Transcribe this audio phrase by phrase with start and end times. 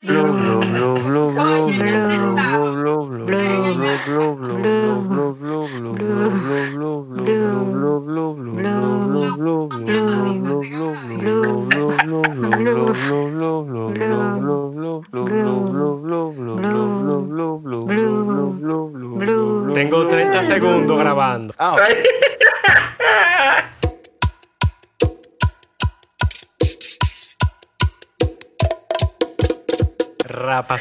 [0.00, 2.07] Blue, blue, blue, blue, blue, blue.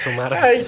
[0.08, 0.66] Ay.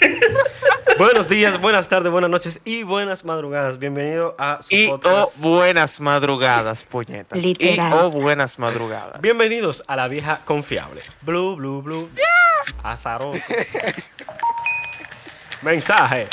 [0.98, 3.78] Buenos días, buenas tardes, buenas noches y buenas madrugadas.
[3.78, 5.40] Bienvenido a su Y o podcast.
[5.40, 7.40] buenas madrugadas, puñetas.
[7.40, 7.92] Literal.
[7.92, 9.20] Y o buenas madrugadas.
[9.20, 11.02] Bienvenidos a la vieja confiable.
[11.22, 12.10] Blue, blue, blue.
[12.82, 13.40] Azarosos.
[15.62, 16.26] Mensaje.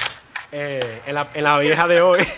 [0.52, 2.26] Eh, en, la, en la vieja de hoy.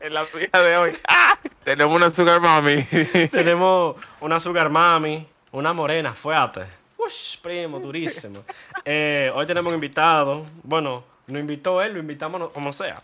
[0.00, 0.98] En la vieja de hoy.
[1.06, 1.38] ¡ah!
[1.62, 2.82] Tenemos una sugar mami.
[3.30, 6.62] Tenemos una sugar mami, una morena fuerte.
[7.06, 8.44] Ush, primo, durísimo.
[8.84, 10.44] Eh, hoy tenemos un invitado.
[10.62, 13.00] Bueno, nos invitó él, lo invitamos como sea.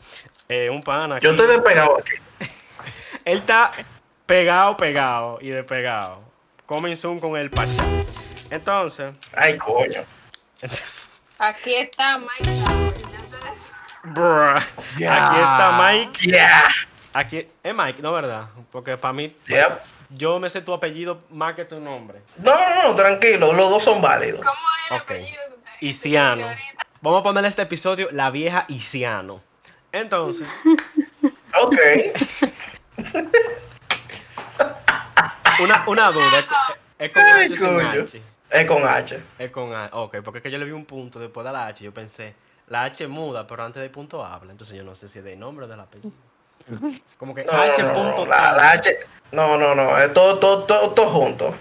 [0.49, 1.19] Eh, un pana.
[1.21, 1.41] Yo aquí.
[1.41, 2.13] estoy despegado aquí.
[3.25, 3.73] Él está
[4.27, 6.23] pegado, pegado y despegado.
[6.97, 7.85] Soon con el Pachá.
[8.51, 10.03] Entonces, Ay, coño.
[11.39, 12.99] Aquí está Mike
[14.03, 14.59] bruh,
[14.99, 15.31] Ya.
[15.31, 16.31] aquí está Mike.
[16.31, 16.69] Yeah.
[17.13, 18.49] Aquí es Mike, ¿no verdad?
[18.71, 19.81] Porque para mí, Yep.
[20.11, 22.23] Yo me sé tu apellido más que tu nombre.
[22.39, 23.53] No, no, no, tranquilo.
[23.53, 24.41] Los dos son válidos.
[24.41, 24.53] ¿Cómo
[24.87, 25.11] era el Ok.
[25.11, 25.87] apellido de?
[25.87, 26.47] Isiano.
[27.01, 29.41] Vamos a ponerle este episodio La vieja Isiano.
[29.93, 30.49] Entonces,
[31.61, 31.77] Ok.
[35.63, 36.39] una, una duda.
[36.99, 37.89] ¿Es, es con H o sin coño.
[38.03, 38.23] H?
[38.51, 39.23] Es con H.
[39.39, 39.91] Es con H.
[39.95, 41.85] Ok, porque es que yo le vi un punto después de la H.
[41.85, 42.35] Yo pensé,
[42.69, 44.51] la H muda, pero antes del punto habla.
[44.53, 46.13] Entonces yo no sé si es del nombre o del apellido.
[47.19, 48.97] Como que No, H no, no, punto la, H.
[49.33, 49.99] No, no, no.
[49.99, 51.55] Es todo, todo, todo, todo junto.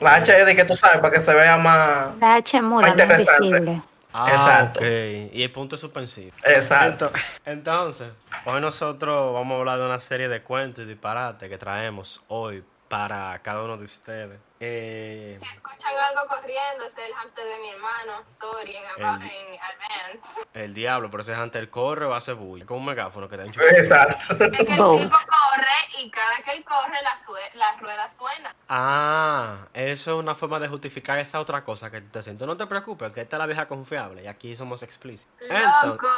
[0.00, 2.16] La H es de que tú sabes para que se vea más.
[2.20, 3.82] La H muda, no interesante.
[4.12, 4.80] Ah, Exacto.
[4.84, 6.32] Y el punto es suspensivo.
[6.44, 7.10] Exacto.
[7.12, 8.08] Ento- Entonces,
[8.46, 12.64] hoy nosotros vamos a hablar de una serie de cuentos y disparates que traemos hoy
[12.88, 14.40] para cada uno de ustedes.
[14.60, 19.30] Eh, Si escuchan algo corriendo, es el hamster de mi hermano, Story, en, ava- El-
[19.30, 20.40] en Advance.
[20.54, 22.66] el diablo, pero ese Hunter corre o hace bulla.
[22.66, 23.70] Con un megáfono que está enchufado.
[23.76, 24.32] Exacto.
[24.32, 28.56] Es que el tipo corre y cada que él corre, la, sue- la rueda suena.
[28.68, 32.44] Ah, eso es una forma de justificar esa otra cosa que te siento.
[32.46, 35.34] No te preocupes, que esta es la vieja confiable y aquí somos explícitos.
[35.40, 36.08] Entonces, Loco.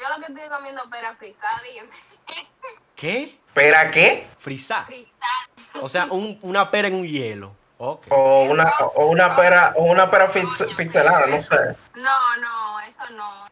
[0.00, 1.78] Yo lo que estoy comiendo pera frisada y
[2.94, 3.38] ¿Qué?
[3.54, 4.28] ¿Pera qué?
[4.38, 4.86] Frisar.
[4.86, 5.28] cristal.
[5.80, 7.54] O sea, un- una pera en un hielo.
[7.78, 7.98] O
[8.48, 10.30] una, o una pera, o una pera
[10.76, 11.56] pixelada, no sé.
[11.96, 13.46] No, no, eso no.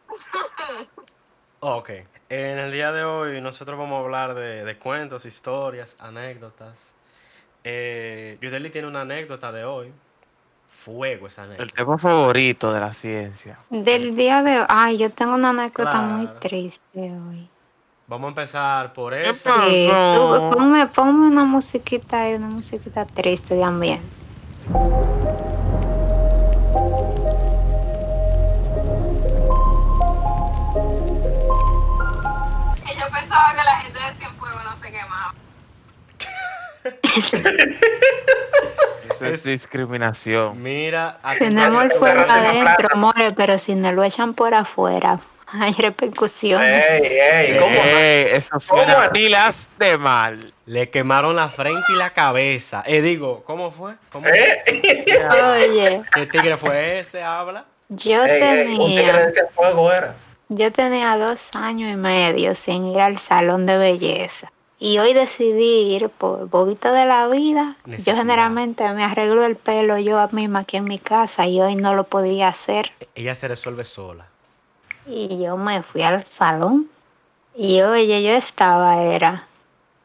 [1.60, 1.90] Ok.
[2.28, 6.94] En el día de hoy nosotros vamos a hablar de, de cuentos, historias, anécdotas.
[7.64, 9.92] Eh, Yudeli tiene una anécdota de hoy.
[10.68, 11.74] Fuego esa El anécdota.
[11.74, 13.58] tema favorito de la ciencia.
[13.68, 14.66] Del día de hoy.
[14.68, 16.06] Ay, yo tengo una anécdota Claro.
[16.06, 17.50] muy triste hoy.
[18.10, 19.54] Vamos a empezar por ¿Qué esa.
[19.54, 19.66] pasa?
[19.70, 24.04] Sí, tú, ponme, ponme una musiquita ahí, una musiquita triste de ambiente.
[32.84, 35.34] Que yo pensaba que la gente de Cienfuegos no se quemaba.
[39.10, 40.62] Eso es discriminación.
[40.62, 45.20] Mira, a- Tenemos el fuego no adentro, more, pero si nos lo echan por afuera,
[45.52, 46.84] hay repercusiones.
[46.90, 47.18] Ey,
[47.52, 47.72] ey, ¿cómo?
[47.74, 50.52] Eh, eso suena pilas de mal.
[50.66, 52.82] le quemaron la frente y la cabeza.
[52.86, 53.94] Eh, digo, ¿cómo fue?
[54.12, 54.62] ¿Cómo ¿Eh?
[55.58, 57.22] Oye, ¿Qué tigre fue ese?
[57.22, 57.64] Habla.
[57.88, 60.14] yo Ey, ey, un tigre tenía, fuego era.
[60.48, 64.52] yo tenía dos años y medio sin ir al salón de belleza.
[64.82, 67.76] Y hoy decidí ir por bobito de la vida.
[67.84, 68.14] Necesidad.
[68.14, 71.94] Yo generalmente me arreglo el pelo yo misma aquí en mi casa y hoy no
[71.94, 72.90] lo podía hacer.
[73.14, 74.29] Ella se resuelve sola.
[75.10, 76.88] Y yo me fui al salón.
[77.56, 79.46] Y oye, yo estaba, era.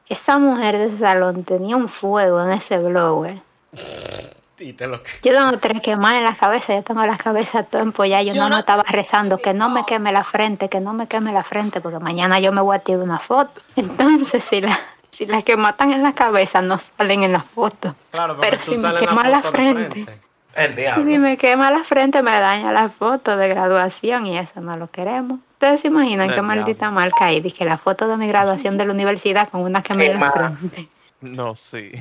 [0.10, 3.42] Esa mujer de ese salón tenía un fuego en ese blower.
[4.58, 7.82] Y te lo Yo tengo tres quemadas en la cabeza, yo tengo la cabeza todo
[7.82, 8.24] empollada.
[8.24, 10.94] Yo, Yo no, no me estaba rezando que no me queme la frente, que no
[10.94, 13.60] me queme la frente, porque mañana yo me voy a tirar una foto.
[13.76, 14.80] Entonces, si la,
[15.12, 17.96] si las que matan en la cabeza no salen en la foto.
[18.12, 20.20] Claro, Pero si me sales en quema la frente.
[20.56, 21.04] El diablo.
[21.04, 24.90] si me quema la frente, me daña la foto de graduación y eso no lo
[24.90, 25.40] queremos.
[25.54, 28.94] Ustedes se imaginan qué maldita marca ahí, que la foto de mi graduación de la
[28.94, 30.90] universidad con una quema en la frente.
[31.22, 31.92] No, sí.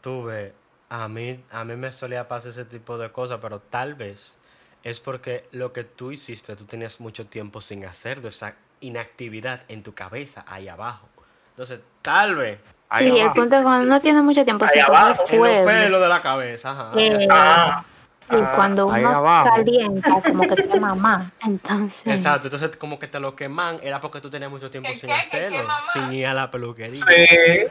[0.00, 0.52] Tú ves,
[0.88, 4.38] a mí, a mí me solía pasar ese tipo de cosas, pero tal vez
[4.82, 9.62] es porque lo que tú hiciste, tú tenías mucho tiempo sin hacer de esa inactividad
[9.68, 11.08] en tu cabeza ahí abajo.
[11.50, 12.58] Entonces, tal vez
[12.88, 15.66] Ahí y el punto es cuando uno tiene mucho tiempo Ahí sin abajo, en los
[15.66, 16.92] pelos de la cabeza, ajá.
[16.96, 17.82] Eh, Ah,
[18.30, 21.30] Y cuando ahí uno calienta, como que quema más.
[21.44, 24.96] Entonces, Exacto, entonces como que te lo queman, era porque tú tenías mucho tiempo ¿Qué,
[24.98, 27.04] sin qué, hacerlo, sin ir a la peluquería.
[27.06, 27.66] Sí,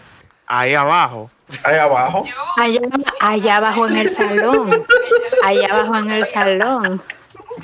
[0.46, 1.32] Ahí abajo.
[1.64, 2.24] ahí abajo.
[2.58, 2.82] Allá,
[3.22, 4.86] allá abajo en el salón,
[5.44, 7.02] allá abajo en el salón.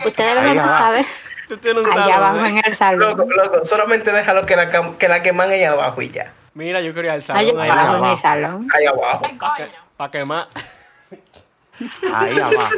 [0.05, 0.83] Ustedes lo abajo.
[0.83, 1.05] saber,
[1.49, 2.49] Tú tienes un allá salón, abajo ¿eh?
[2.49, 3.29] en el Loco, salón.
[3.35, 6.31] loco, solamente déjalo que la, que la queman ahí abajo y ya.
[6.53, 8.13] Mira, yo quería el Allá salón ahí abajo en abajo.
[8.13, 8.67] el salón.
[8.75, 9.25] Ahí abajo.
[9.97, 10.47] Para quemar.
[12.13, 12.75] Ahí abajo.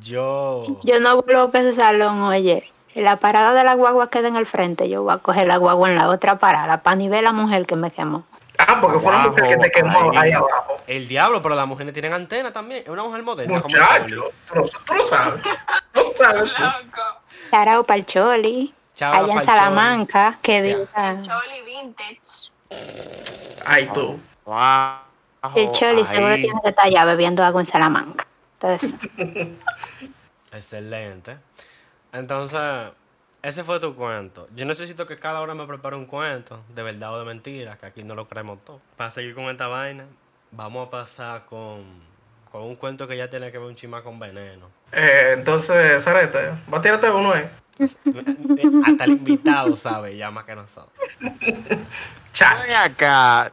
[0.00, 0.78] Yo.
[0.82, 2.68] Yo no vuelvo para ese salón, oye.
[2.94, 4.88] La parada de la guagua queda en el frente.
[4.88, 7.66] Yo voy a coger la guagua en la otra parada para ni ver la mujer
[7.66, 8.24] que me quemó.
[8.58, 10.16] Ah, porque fue una mujer que te quemó ahí.
[10.16, 10.76] ahí abajo.
[10.86, 12.82] El diablo, pero las mujeres tienen antena también.
[12.82, 13.60] Es una mujer moderna.
[13.60, 14.06] Muchacho,
[14.46, 15.42] tú lo, tú lo sabes.
[15.94, 16.62] Lo sabes tú.
[17.50, 18.74] Charao para el Choli.
[18.94, 20.38] Charao allá en Salamanca.
[20.42, 21.20] Que diga.
[21.22, 22.50] Choli vintage.
[23.64, 24.20] Ay, tú.
[24.46, 25.11] Abajo.
[25.54, 26.42] El Choli seguro ahí.
[26.42, 28.26] tiene que estar allá bebiendo agua en Salamanca.
[28.60, 28.94] Entonces,
[30.52, 31.38] Excelente.
[32.12, 32.60] Entonces,
[33.42, 34.46] ese fue tu cuento.
[34.54, 37.86] Yo necesito que cada hora me prepare un cuento, de verdad o de mentira, que
[37.86, 38.80] aquí no lo creemos todo.
[38.96, 40.04] Para seguir con esta vaina,
[40.52, 41.84] vamos a pasar con,
[42.50, 44.68] con un cuento que ya tiene que ver un chima con veneno.
[44.92, 47.48] Eh, entonces, Sarete, va a tirarte uno, eh.
[47.80, 50.92] Hasta el invitado sabe ya más que nosotros.
[51.18, 53.50] Ven acá.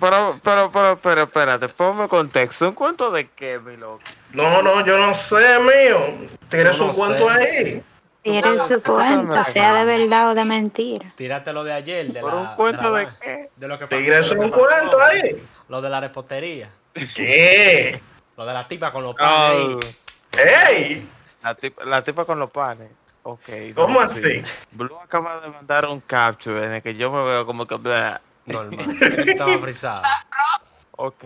[0.00, 2.68] Pero, pero, pero, pero, espérate, ponme contexto.
[2.68, 4.00] ¿Un cuento de qué, mi loco?
[4.32, 6.28] No, no, yo no sé, mío.
[6.48, 7.34] Tienes no un cuento sé.
[7.34, 7.82] ahí.
[8.22, 11.12] tiene su cuento, sea de verdad o de mentira.
[11.16, 13.50] Tírate lo de ayer, de ¿Por la, un cuento la de qué?
[13.56, 14.00] De lo que pasó.
[14.00, 15.42] Tienes un cuento ahí.
[15.68, 16.70] Lo de la repostería.
[17.16, 18.00] ¿Qué?
[18.36, 19.60] Lo de la tipa con los panes.
[19.60, 19.80] Oh,
[20.38, 20.86] ahí.
[20.86, 21.08] ¡Ey!
[21.42, 22.92] la, tipa, la tipa con los panes.
[23.24, 23.74] Ok.
[23.74, 24.22] ¿Cómo así?
[24.22, 24.42] sí.
[24.70, 27.74] Blue acaba de mandar un capture en el que yo me veo como que...
[27.74, 28.20] blah.
[28.48, 29.28] Normal.
[29.28, 30.02] Estaba frisado.
[30.92, 31.24] Ok.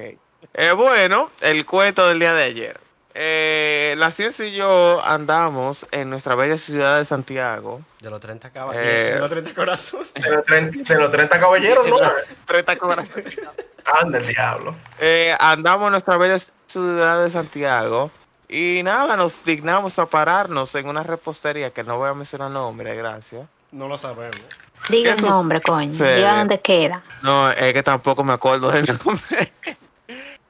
[0.55, 2.81] Eh, bueno, el cuento del día de ayer.
[3.15, 7.83] Eh, la ciencia y yo andamos en nuestra bella ciudad de Santiago.
[8.01, 8.83] De los 30 caballos.
[8.83, 9.13] Eh.
[9.15, 10.15] De los 30 corazones.
[10.15, 11.99] De los 30, de los 30 caballeros, ¿no?
[12.47, 13.41] 30 corazones.
[13.85, 14.75] Anda el diablo.
[14.99, 18.11] Eh, andamos en nuestra bella ciudad de Santiago.
[18.49, 22.95] Y nada, nos dignamos a pararnos en una repostería que no voy a mencionar nombre,
[22.95, 23.47] gracias.
[23.71, 24.41] No lo sabemos.
[24.89, 25.95] Diga el Eso es- nombre, coño.
[25.95, 26.05] Sí.
[26.05, 27.03] Diga dónde queda.
[27.23, 29.53] No, es que tampoco me acuerdo del nombre.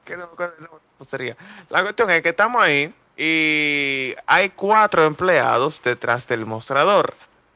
[0.03, 0.79] que no me acuerdo del nombre
[1.11, 1.35] de
[1.69, 7.13] la cuestión es que estamos ahí y hay cuatro empleados detrás del mostrador.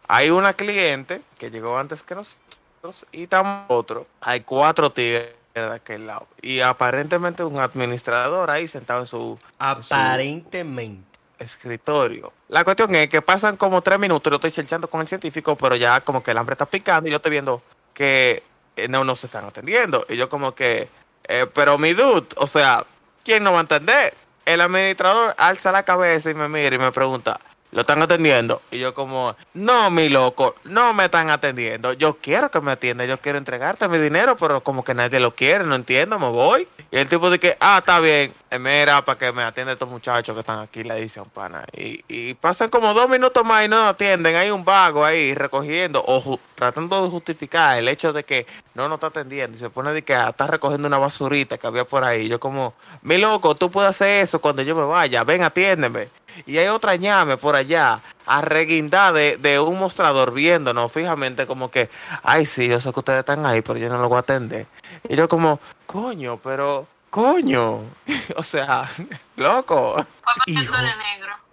[0.09, 4.06] Hay una cliente que llegó antes que nosotros y estamos otro.
[4.19, 6.27] Hay cuatro tigres de aquel lado.
[6.41, 11.17] Y aparentemente un administrador ahí sentado en su Aparentemente.
[11.39, 12.34] Escritorio.
[12.50, 15.75] La cuestión es que pasan como tres minutos, yo estoy chelchando con el científico, pero
[15.75, 17.62] ya como que el hambre está picando y yo estoy viendo
[17.94, 18.44] que
[18.75, 20.06] eh, no, no se están atendiendo.
[20.10, 20.89] Y yo como que,
[21.28, 22.86] eh, pero mi dude, o sea,
[23.24, 24.13] ¿quién no va a entender?
[24.45, 27.40] El administrador alza la cabeza y me mira y me pregunta,
[27.72, 28.62] ¿lo están atendiendo?
[28.72, 31.94] Y yo como, no, mi loco, no me están atendiendo.
[31.94, 35.34] Yo quiero que me atienda, yo quiero entregarte mi dinero, pero como que nadie lo
[35.34, 36.68] quiere, no entiendo, me voy.
[36.92, 40.34] Y el tipo dice, ah, está bien, eh, mira, para que me atienda estos muchachos
[40.34, 41.66] que están aquí, le dice a un pana.
[41.75, 45.34] Y, y pasan como dos minutos más y no nos atienden, hay un vago ahí
[45.34, 49.58] recogiendo o tratando de justificar el hecho de que no nos está atendiendo.
[49.58, 52.28] Y se pone de que ah, está recogiendo una basurita que había por ahí.
[52.28, 56.10] Yo como, mi loco, tú puedes hacer eso cuando yo me vaya, ven, atiéndeme.
[56.45, 61.90] Y hay otra ñame por allá, arreguindada de, de un mostrador viéndonos fijamente como que,
[62.23, 64.66] ay, sí, yo sé que ustedes están ahí, pero yo no lo voy a atender.
[65.09, 67.81] Y yo como, coño, pero, coño,
[68.35, 68.90] o sea,
[69.35, 70.06] loco.
[70.45, 70.76] Hijo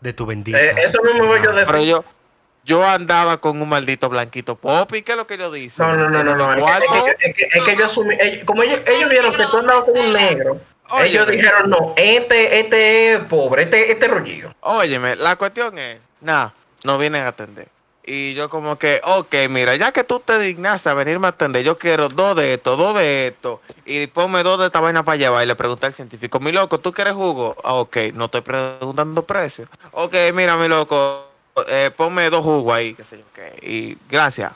[0.01, 0.61] de tu bendita.
[0.61, 1.89] Eh, eso mismo voy yo a Pero decir.
[1.89, 2.05] yo,
[2.65, 5.83] yo andaba con un maldito blanquito popi, ¿qué es lo que yo dice?
[5.83, 6.53] No, no, no, no, no.
[6.53, 9.33] Es que, es que- es que- es que ellos asumí- ellos- como ellos, ellos vieron
[9.35, 10.61] que tú andabas con un negro,
[11.01, 14.55] Ellos dijeron, no, este, este es pobre, este, este es rollillo.
[14.61, 17.69] Óyeme, la cuestión es, nada, no vienen a atender.
[18.07, 21.65] Y yo como que, ok, mira, ya que tú te dignaste a venirme a atender,
[21.65, 25.17] yo quiero dos de esto, dos de esto, y ponme dos de esta vaina para
[25.17, 25.43] llevar.
[25.43, 27.57] Y le pregunté al científico, mi loco, ¿tú quieres jugo?
[27.65, 29.67] Ah, ok, no estoy preguntando precio.
[29.93, 31.29] Ok, mira, mi loco,
[31.69, 34.53] eh, ponme dos jugos ahí, qué sé yo, ok, y gracias.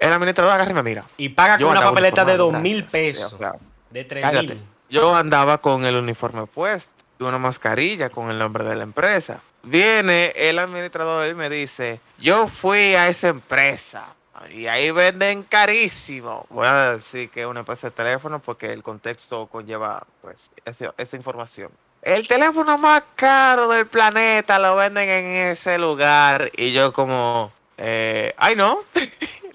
[0.00, 1.04] El administrador agarra y me mira.
[1.16, 3.34] Y paga Yo con una papeleta de dos mil pesos.
[3.34, 3.60] Claro.
[3.90, 4.60] De tres mil.
[4.90, 9.40] Yo andaba con el uniforme puesto y una mascarilla con el nombre de la empresa.
[9.62, 14.14] Viene el administrador y me dice, yo fui a esa empresa
[14.50, 16.46] y ahí venden carísimo.
[16.50, 20.90] Voy a decir que es una empresa de teléfono porque el contexto conlleva pues ese-
[20.96, 21.70] esa información.
[22.02, 28.34] El teléfono más caro del planeta lo venden en ese lugar y yo como, eh,
[28.38, 28.80] ay no,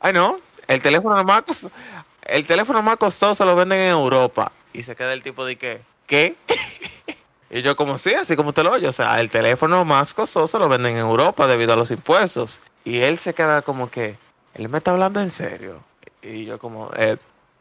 [0.00, 0.40] Ay, no.
[0.66, 1.44] El teléfono más
[2.28, 4.52] el teléfono más costoso lo venden en Europa.
[4.72, 6.36] Y se queda el tipo de que, ¿qué?
[7.48, 10.58] Y yo como sí, así como usted lo oye, o sea, el teléfono más costoso
[10.58, 12.60] lo venden en Europa debido a los impuestos.
[12.84, 14.18] Y él se queda como que,
[14.54, 15.82] él me está hablando en serio.
[16.22, 17.16] Y yo como, eh,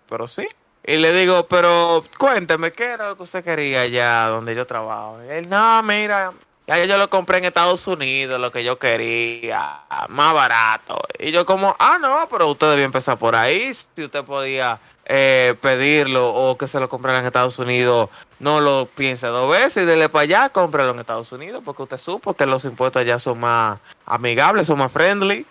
[0.09, 0.47] pero sí.
[0.83, 5.19] Y le digo, pero cuénteme, ¿qué era lo que usted quería allá donde yo trabajo?
[5.23, 6.33] Y él, no, mira,
[6.67, 10.97] ya yo lo compré en Estados Unidos, lo que yo quería, más barato.
[11.19, 13.71] Y yo como, ah, no, pero usted debía empezar por ahí.
[13.73, 18.87] Si usted podía eh, pedirlo o que se lo comprara en Estados Unidos, no lo
[18.87, 22.47] piense dos veces y dele para allá, cómpralo en Estados Unidos, porque usted supo que
[22.47, 25.45] los impuestos allá son más amigables, son más friendly.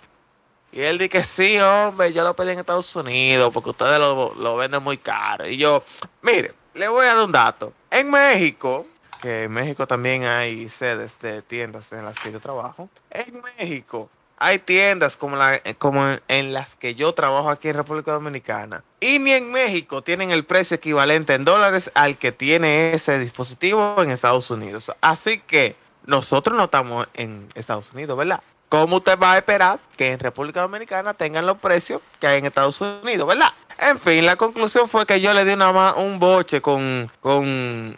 [0.72, 4.34] Y él dice que sí, hombre, yo lo pedí en Estados Unidos porque ustedes lo,
[4.34, 5.46] lo venden muy caro.
[5.46, 5.84] Y yo,
[6.22, 7.72] mire, le voy a dar un dato.
[7.92, 8.84] En México,
[9.24, 12.90] que en México también hay sedes de tiendas en las que yo trabajo.
[13.10, 17.74] En México hay tiendas como, la, como en, en las que yo trabajo aquí en
[17.76, 18.84] República Dominicana.
[19.00, 23.96] Y ni en México tienen el precio equivalente en dólares al que tiene ese dispositivo
[24.02, 24.92] en Estados Unidos.
[25.00, 28.42] Así que nosotros no estamos en Estados Unidos, ¿verdad?
[28.68, 32.44] ¿Cómo usted va a esperar que en República Dominicana tengan los precios que hay en
[32.44, 33.52] Estados Unidos, verdad?
[33.78, 37.44] En fin, la conclusión fue que yo le di una un boche con, con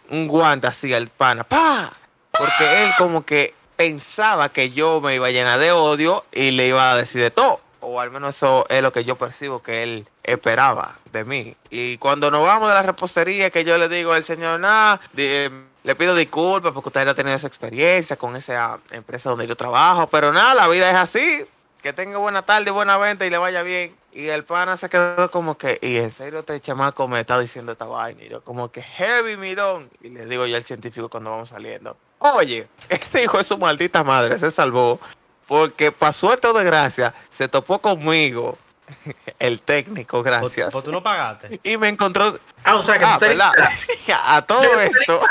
[0.09, 1.43] un guante así al pana.
[1.43, 1.91] ¡Pa!
[2.31, 6.67] Porque él como que pensaba que yo me iba a llenar de odio y le
[6.67, 7.61] iba a decir de todo.
[7.79, 11.55] O al menos eso es lo que yo percibo que él esperaba de mí.
[11.69, 15.95] Y cuando nos vamos de la repostería, que yo le digo al señor, nada, le
[15.95, 20.07] pido disculpas porque usted ha tenido esa experiencia con esa empresa donde yo trabajo.
[20.07, 21.45] Pero nada, la vida es así.
[21.81, 23.95] Que tenga buena tarde, buena venta y le vaya bien.
[24.13, 27.71] Y el pana se quedó como que, y en serio este chamaco me está diciendo
[27.73, 28.23] esta vaina.
[28.23, 29.89] Y yo como que heavy mirón.
[30.01, 31.95] Y le digo yo al científico cuando vamos saliendo.
[32.19, 34.99] Oye, ese hijo de su maldita madre se salvó
[35.47, 38.57] porque por suerte o desgracia se topó conmigo,
[39.39, 40.71] el técnico, Pues- gracias.
[40.73, 41.59] Pues tú no pagaste.
[41.63, 43.51] Y me encontró, Ah, o sea que ah, tú te- ¿verdad?
[44.25, 45.21] a todo esto,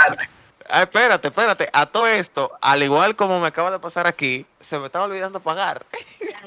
[0.71, 4.79] ah, espérate, espérate, a todo esto, al igual como me acaba de pasar aquí, se
[4.79, 5.85] me estaba olvidando pagar.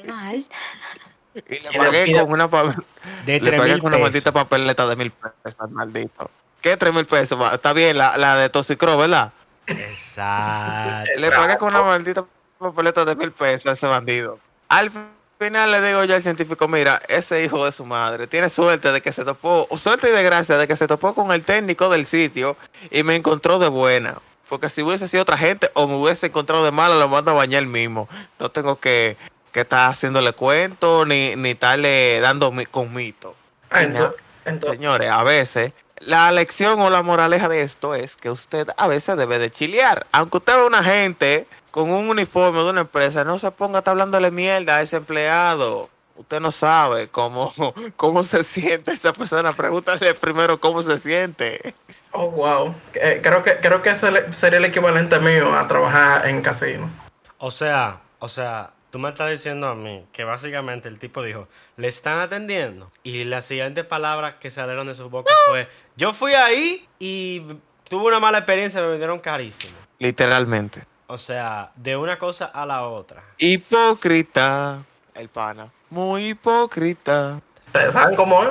[0.06, 0.46] Mal.
[1.34, 2.48] Y le pagué con una,
[3.24, 6.30] De le 3 pagué con una maldita papeleta de mil pesos, maldito.
[6.60, 7.38] ¿Qué tres mil pesos?
[7.52, 9.32] Está bien, la, la de Toxicro, ¿verdad?
[9.66, 11.10] Exacto.
[11.16, 12.24] Le pagué con una maldita
[12.58, 14.38] papeleta de mil pesos a ese bandido.
[14.68, 14.90] Al
[15.38, 19.00] final le digo yo al científico, mira, ese hijo de su madre tiene suerte de
[19.00, 22.56] que se topó, suerte y desgracia de que se topó con el técnico del sitio
[22.90, 24.16] y me encontró de buena.
[24.50, 27.34] Porque si hubiese sido otra gente o me hubiese encontrado de mala, lo mando a
[27.34, 28.08] bañar mismo.
[28.38, 29.16] No tengo que,
[29.52, 33.34] que estar haciéndole cuento ni, ni estarle dando mi, con mito.
[33.70, 34.20] Ah, entonces,
[34.70, 39.16] Señores, a veces la lección o la moraleja de esto es que usted a veces
[39.16, 40.06] debe de chilear.
[40.12, 43.80] Aunque usted ve una gente con un uniforme de una empresa, no se ponga a
[43.80, 45.90] estar hablándole mierda a ese empleado.
[46.16, 47.52] Usted no sabe cómo,
[47.96, 49.52] cómo se siente esa persona.
[49.52, 51.74] Pregúntale primero cómo se siente.
[52.12, 52.74] oh, wow.
[52.94, 56.90] Eh, creo que, creo que ese sería el equivalente mío a trabajar en casino.
[57.38, 61.48] O sea, o sea, tú me estás diciendo a mí que básicamente el tipo dijo,
[61.76, 62.90] le están atendiendo.
[63.02, 67.42] Y la siguiente palabra que salieron de su boca fue, yo fui ahí y
[67.88, 69.76] tuve una mala experiencia, me vendieron carísimo.
[69.98, 70.84] Literalmente.
[71.06, 73.22] O sea, de una cosa a la otra.
[73.38, 74.78] Hipócrita.
[75.14, 75.70] El pana.
[75.90, 77.40] Muy hipócrita.
[77.66, 78.50] Ustedes saben cómo es.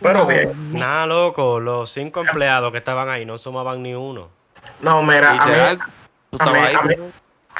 [0.00, 0.72] Pero bien.
[0.72, 4.28] Nada, loco, los cinco empleados que estaban ahí no sumaban ni uno.
[4.80, 5.78] No, mira, a mí, Literal.
[5.78, 6.74] Tú a mí- estabas ahí.
[6.74, 6.94] a mí-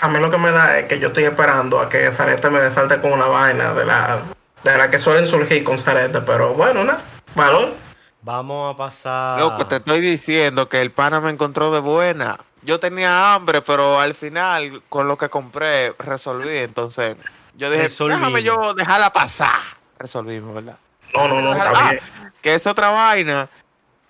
[0.00, 2.60] a mí lo que me da es que yo estoy esperando a que Zarete me
[2.60, 4.20] desalte con una vaina de la,
[4.62, 6.20] de la que suelen surgir con Zarete.
[6.20, 7.00] Pero bueno, nada.
[7.34, 7.74] Valor.
[8.22, 9.38] Vamos a pasar...
[9.40, 12.38] Loco, te estoy diciendo que el pana me encontró de buena.
[12.62, 16.58] Yo tenía hambre, pero al final, con lo que compré, resolví.
[16.58, 17.16] Entonces,
[17.54, 18.20] yo dije, Resolvimos.
[18.20, 19.60] déjame yo dejarla pasar.
[19.98, 20.76] Resolvimos, ¿verdad?
[21.14, 22.02] No, no, no, está Ah, bien.
[22.42, 23.48] que es otra vaina.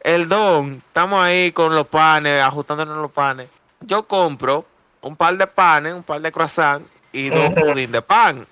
[0.01, 3.49] El don, estamos ahí con los panes, ajustándonos los panes.
[3.81, 4.65] Yo compro
[5.03, 8.47] un par de panes, un par de croissant y dos pudín de pan.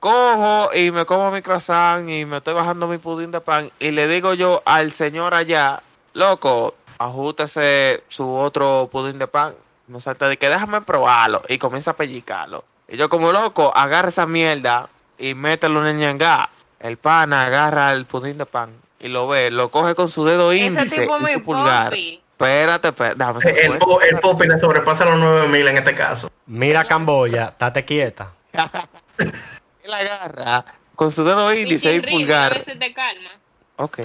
[0.00, 3.90] Cojo y me como mi croissant y me estoy bajando mi pudín de pan y
[3.90, 5.82] le digo yo al señor allá,
[6.12, 9.54] loco, ajustese su otro pudín de pan.
[9.86, 12.64] Me salta de que déjame probarlo y comienza a pellicarlo.
[12.88, 16.50] Y yo como loco, agarra esa mierda y mételo en el ñangá.
[16.80, 18.70] El pan agarra el pudín de pan
[19.00, 21.90] y lo ve, lo coge con su dedo Ese índice tipo y su pulgar.
[21.90, 22.20] popi.
[22.38, 26.30] Espérate, espérate, El, el Popi le sobrepasa los 9000 en este caso.
[26.46, 28.32] Mira Camboya, estate quieta.
[29.84, 30.64] Él agarra
[30.96, 32.54] con su dedo índice y ritmo, a pulgar.
[32.54, 33.30] veces te calma.
[33.76, 33.98] Ok.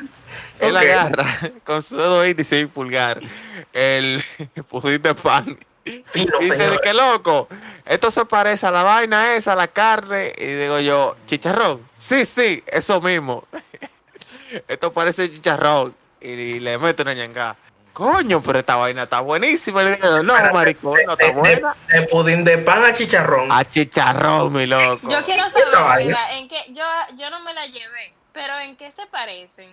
[0.60, 1.26] Él agarra
[1.64, 3.20] con su dedo índice y pulgar
[3.72, 4.22] el
[5.02, 5.58] de pan.
[6.06, 6.80] Fino, Y dice señor.
[6.80, 7.46] que loco,
[7.84, 10.32] esto se parece a la vaina esa, a la carne.
[10.36, 11.80] Y digo yo, chicharrón.
[11.96, 13.46] Sí, sí, eso mismo.
[14.66, 15.94] esto parece chicharrón.
[16.20, 17.56] Y, le meto una ñangá.
[17.96, 19.82] Coño, pero esta vaina está buenísima.
[19.82, 21.76] Le digo, no, maricón, no de, está de- buena.
[21.88, 23.50] de pudín de pan a chicharrón.
[23.50, 25.00] A chicharrón, mi loco.
[25.08, 26.04] Yo quiero saber, vaina.
[26.06, 26.84] mira, en qué, yo,
[27.16, 29.70] yo no me la llevé, pero ¿en qué se parecen?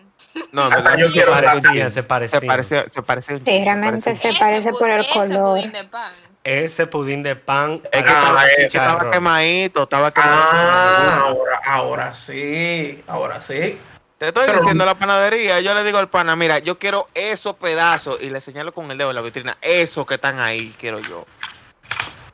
[0.53, 2.41] No, no, yo se quiero parece- parecían, se parecían.
[2.41, 5.57] Se parece, se parece un Sí, realmente se parece por el color.
[5.59, 6.11] pudín de pan.
[6.45, 7.81] Ese pudín de pan.
[7.91, 10.39] Es que Ah, estaba, estaba quemadito, estaba quemadito.
[10.49, 13.77] Ah, ahora, ahora sí, ahora sí.
[14.23, 17.57] Te estoy Pero- diciendo la panadería, yo le digo al pana, mira, yo quiero esos
[17.57, 20.99] pedazos y le señalo con el dedo en la vitrina, esos que están ahí quiero
[20.99, 21.25] yo.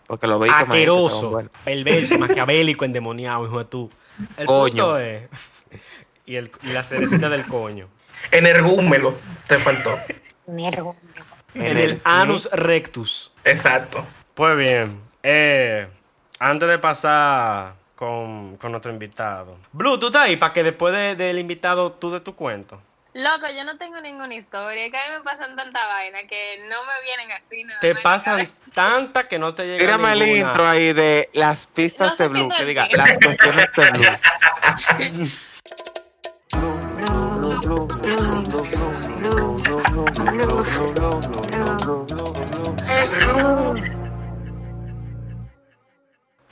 [0.05, 3.89] Porque lo veis Asqueroso, perverso, maquiavélico, endemoniado, hijo de tú.
[4.37, 4.69] El Coño.
[4.69, 5.29] punto es.
[6.27, 7.87] Y, el, y la cerecita del coño.
[8.29, 9.15] Energúmelo,
[9.47, 9.97] te faltó.
[10.45, 10.93] Mierda.
[11.55, 13.31] En ¿En el anus rectus.
[13.43, 14.05] Exacto.
[14.35, 15.87] Pues bien, eh,
[16.37, 19.57] antes de pasar con, con nuestro invitado.
[19.73, 22.81] Blue, tú estás ahí para que después de- del invitado tú de tu cuento.
[23.13, 26.59] Loco, yo no tengo ninguna historia, es que a mí me pasan tanta vaina que
[26.69, 27.61] no me vienen así.
[27.65, 28.49] No, Te pasan nada.
[28.73, 30.49] tanta que no te llega Tírame el ninguna.
[30.51, 35.19] intro ahí de las pistas No de Blue, que diga, las cuestiones de Blue.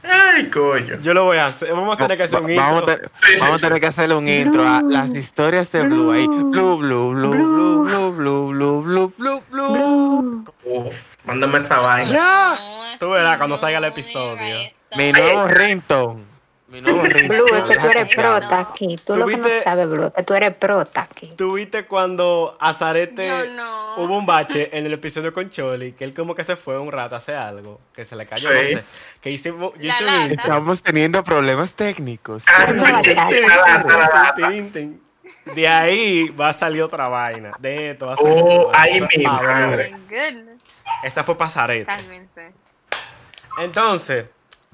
[0.09, 0.99] Ay, coño.
[1.01, 1.71] Yo lo voy a hacer.
[1.73, 2.95] Vamos a tener que hacer un vamos, intro.
[2.97, 6.27] te- vamos a tener que hacerle un intro a las historias de Blue ahí.
[6.27, 10.45] Blue, Blue, Blue, Blue, Blue, Blue, Blue, Blue, Blue, Blue.
[10.63, 10.93] Uf,
[11.25, 12.11] mándame esa vaina.
[12.11, 12.57] Ya.
[12.59, 14.57] No, Tú verás cuando salga el episodio.
[14.95, 16.23] Mi nuevo ringtone.
[16.69, 17.27] Mi nuevo ringtone.
[17.41, 18.97] Blue, es que tú eres prota aquí.
[19.05, 21.29] Tú lo que no sabes, Blue, es que tú eres prota aquí.
[21.29, 23.95] ¿Tuviste cuando Azarete no.
[24.03, 25.93] hubo un bache en el episodio con Choli?
[25.93, 27.79] Que él como que se fue un rato a hacer algo.
[27.93, 28.55] Que se le cayó, Sí.
[28.75, 28.83] no sé.
[29.21, 30.33] Que hicimos, yo hice.
[30.33, 32.43] Estamos teniendo problemas técnicos.
[35.55, 37.51] De ahí va a salir otra vaina.
[37.59, 38.33] De esto va a salir.
[38.45, 39.07] Oh, otra ay, vaina.
[39.15, 39.95] mi madre.
[41.03, 41.91] Esa fue Pasarete.
[43.59, 44.25] Entonces,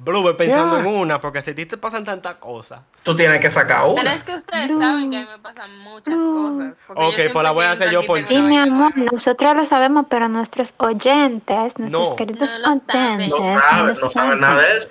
[0.03, 2.81] Blue, voy pensando en una, porque si a ti te pasan tantas cosas.
[3.03, 4.13] Tú tienes que sacar Pero una.
[4.13, 6.73] es que ustedes saben que a mí me pasan muchas cosas.
[6.89, 8.21] Ok, pues la voy a hacer yo por.
[8.25, 12.15] Sí, mi amor, nosotros lo sabemos, pero nuestros oyentes, nuestros No.
[12.17, 12.81] queridos saben.
[12.83, 14.89] oyentes, No sabes, no sabes nada de eso.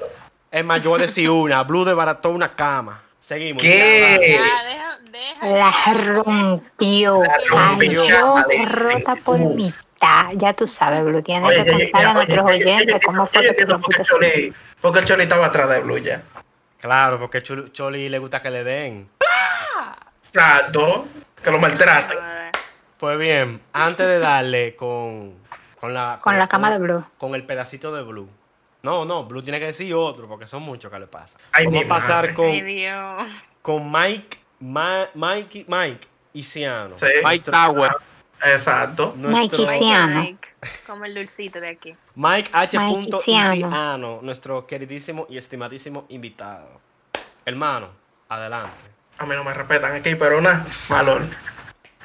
[0.50, 1.62] Es más, yo voy a decir una.
[1.64, 3.02] Blue desbarató una cama.
[3.20, 3.62] Seguimos.
[3.62, 4.38] ¿Qué?
[4.38, 5.46] Ya, deja, deja.
[5.46, 9.82] La rompió, La rompió, cayó rota por Uf.
[10.34, 13.26] Ya tú sabes, Blue, tienes Oye, que contarle a nuestros oye, oye, oyentes oye, cómo
[13.26, 15.80] fue que te entiendo por qué rompiste el Choli, porque el Choli estaba atrás de
[15.80, 16.22] Blue ya.
[16.80, 19.08] Claro, porque Choli le gusta que le den.
[20.18, 21.06] Exacto.
[21.42, 22.18] Que lo maltraten.
[22.96, 25.34] Pues bien, antes de darle con,
[25.80, 26.18] con la...
[26.22, 27.04] Con la cama de Blue.
[27.18, 28.28] Con el pedacito de Blue.
[28.82, 31.38] No, no, Blue tiene que decir otro, porque son muchos que le pasa.
[31.52, 32.52] Ay, Vamos a pasar con,
[33.60, 36.98] con Mike, Ma- Mike, Mike y Ciano.
[36.98, 37.06] Sí.
[37.24, 37.92] Mike Tower.
[38.44, 39.14] Exacto.
[39.16, 40.38] Nuestro- Mike
[40.86, 41.94] Como el dulcito de aquí.
[42.14, 42.78] Mike H.
[42.78, 43.18] Mike.
[43.22, 44.20] Ciano.
[44.22, 46.80] nuestro queridísimo y estimadísimo invitado.
[47.44, 47.88] Hermano,
[48.28, 48.90] adelante.
[49.18, 50.64] A mí no me respetan aquí, pero nada.
[50.88, 51.22] Valor.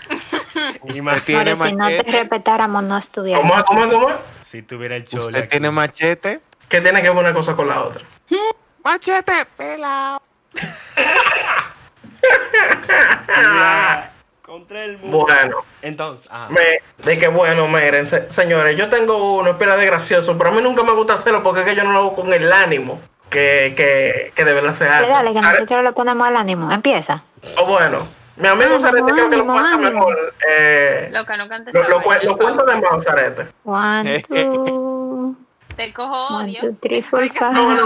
[0.95, 3.39] Imagínate tiene Pero si no te respetáramos, no estuviera.
[3.39, 3.53] ¿Cómo?
[3.65, 3.89] ¿Cómo?
[3.89, 4.07] ¿Cómo
[4.41, 5.49] si tuviera el chole Usted aquí.
[5.49, 6.41] tiene machete.
[6.69, 8.03] ¿Qué tiene que ver una cosa con la otra?
[8.83, 10.21] Machete, pelado.
[14.57, 15.17] Contra el mundo.
[15.19, 16.49] Bueno, Entonces, ajá.
[16.49, 20.53] me, de que bueno, miren, se- señores, yo tengo uno, espera de gracioso, pero a
[20.53, 22.99] mí nunca me gusta hacerlo porque es que yo no lo hago con el ánimo
[23.29, 25.11] que, que, que de verdad se hace.
[25.11, 26.71] Dale, dale, que nosotros le ponemos el ánimo.
[26.71, 27.23] Empieza.
[27.57, 29.91] O bueno, mi amigo Ánimo, Sarete creo que lo pasa ánimo.
[29.91, 30.33] mejor.
[30.49, 33.47] Eh, Loca, no cantes lo, lo, lo cuento de más, Sarete.
[33.65, 35.35] One, two.
[35.75, 36.61] Te cojo One, odio.
[36.61, 37.39] two, three, four, Estoy five.
[37.53, 37.85] cantando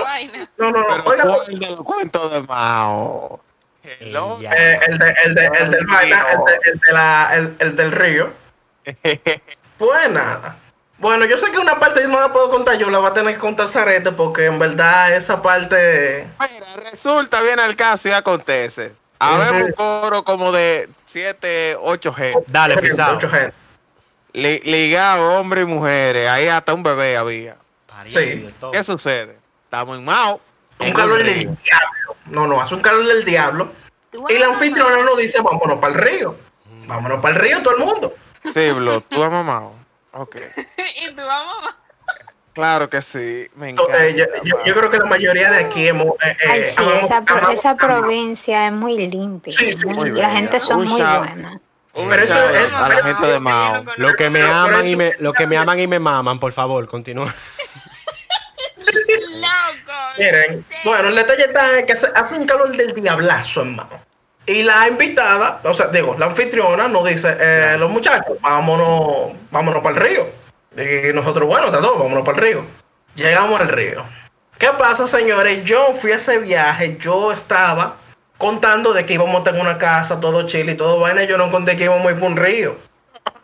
[0.58, 0.72] No, no.
[0.72, 1.04] No, no, no.
[1.04, 3.42] Pero Oiga, ¿cuál de los cuentos de Mao?
[3.84, 4.38] Hello.
[4.40, 4.52] Ella.
[4.56, 7.92] eh, el, de, el, de, el del el, de- el, de la, el, el del
[7.92, 8.32] río.
[9.78, 10.58] Pues nada.
[11.00, 13.34] Bueno, yo sé que una parte no la puedo contar yo, la va a tener
[13.34, 16.28] que contar Sarete porque en verdad esa parte...
[16.40, 18.94] Mira, resulta bien al caso y acontece.
[19.18, 22.44] Habemos un coro como de 7, 8 gente.
[22.46, 23.20] Dale, pisado.
[24.34, 26.30] Ligado, hombres y mujeres.
[26.30, 27.56] Ahí hasta un bebé había.
[28.10, 28.48] Sí.
[28.72, 29.38] ¿Qué sucede?
[29.66, 30.40] Estamos en Mao.
[30.82, 32.16] Un calor del diablo.
[32.28, 33.72] No, no, hace un calor del diablo.
[34.30, 36.36] Y la anfitriona nos dice, vámonos para el río.
[36.88, 38.14] Vámonos para el río todo el mundo.
[38.52, 39.74] Sí, Blo, tú has mamado.
[40.14, 40.36] Ok.
[41.04, 41.76] y tú a mamar.
[42.54, 43.48] Claro que sí.
[43.56, 44.06] Me Entonces, encanta.
[44.08, 46.08] eh, yo, yo- yo creo que la mayoría de aquí hemos...
[46.08, 49.54] eh, eh, Ay, sí, amamos- esa, pro- amamos- esa provincia es muy limpia.
[49.58, 51.58] Sí, sí, muy- muy la gente son Un muy shout- buenas.
[51.94, 53.84] Un Pero eso shout es- a la gente de Mao.
[53.96, 56.86] Lo que me aman y me, lo que me aman y me maman, por favor,
[56.90, 57.34] continúa.
[60.22, 64.00] Miren, bueno, el detalle está en que hace un calor del diablazo, hermano.
[64.46, 69.82] Y la invitada, o sea, digo, la anfitriona nos dice, eh, los muchachos, vámonos, vámonos
[69.82, 70.28] para el río.
[70.78, 72.66] Y nosotros, bueno, está todo, vámonos para el río.
[73.16, 74.04] Llegamos al río.
[74.60, 75.64] ¿Qué pasa, señores?
[75.64, 77.96] Yo fui a ese viaje, yo estaba
[78.38, 81.40] contando de que íbamos a tener una casa, todo chile y todo vaina, y yo
[81.40, 82.76] no conté que íbamos a ir por un río.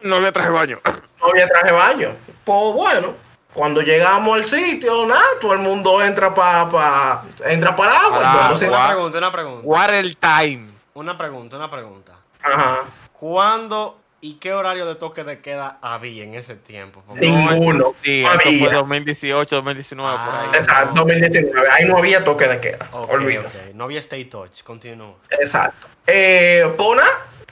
[0.03, 0.79] No había traje baño.
[1.19, 2.11] No había traje baño.
[2.43, 3.15] Pues bueno,
[3.57, 8.19] cuando llegamos al sitio, nada, todo el mundo entra para pa, entra para el agua.
[8.23, 9.61] Ah, Una pregunta, una pregunta.
[9.63, 10.67] What el time.
[10.93, 12.13] Una pregunta, una pregunta.
[12.43, 12.81] Ajá.
[13.13, 17.03] ¿Cuándo y qué horario de toque de queda había en ese tiempo?
[17.07, 17.93] Porque- Ninguno.
[18.03, 18.71] Sí, No eso fue había.
[18.73, 20.47] 2018, 2019, por ahí.
[20.53, 21.67] Ah, Exacto, 2019.
[21.71, 22.87] Ahí no había toque de queda.
[22.91, 23.73] Ok, Olvídate.
[23.73, 25.15] No había stay touch, continúa.
[25.31, 25.87] Exacto.
[26.05, 27.03] Eh, Pona,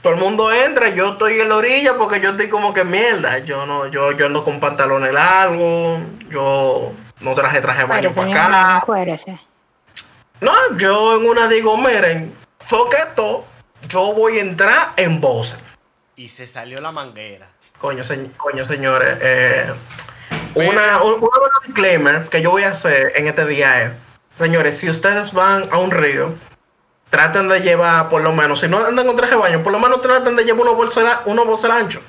[0.06, 3.38] todo el mundo entra, yo estoy en la orilla porque yo estoy como que mierda.
[3.40, 6.92] Yo no, yo, yo ando con pantalones largos, yo
[7.22, 8.76] no traje traje baño para acá.
[8.76, 9.40] acuérdese.
[10.40, 12.32] No, yo en una digo, miren,
[12.64, 13.44] foqueto,
[13.88, 15.58] yo voy a entrar en voz.
[16.14, 17.48] Y se salió la manguera.
[17.80, 19.72] Coño, se- coño señores, eh,
[20.54, 23.92] una, un, una disclaimer que yo voy a hacer en este día es,
[24.32, 26.32] señores, si ustedes van a un río,
[27.10, 29.78] traten de llevar, por lo menos, si no andan con traje de baño, por lo
[29.78, 32.02] menos traten de llevar unos bolsos unos bolsos anchos.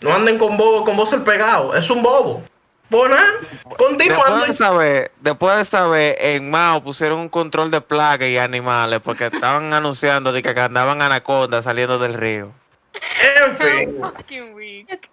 [0.00, 2.42] No anden con bobo, con bolsos pegados, es un bobo.
[2.90, 3.16] Bueno,
[3.76, 4.24] continuando.
[4.36, 9.00] Después de saber, después de saber, en Mao pusieron un control de plagas y animales
[9.04, 12.50] porque estaban anunciando de que andaban anacondas saliendo del río.
[13.44, 15.10] En fin, Fucking weak.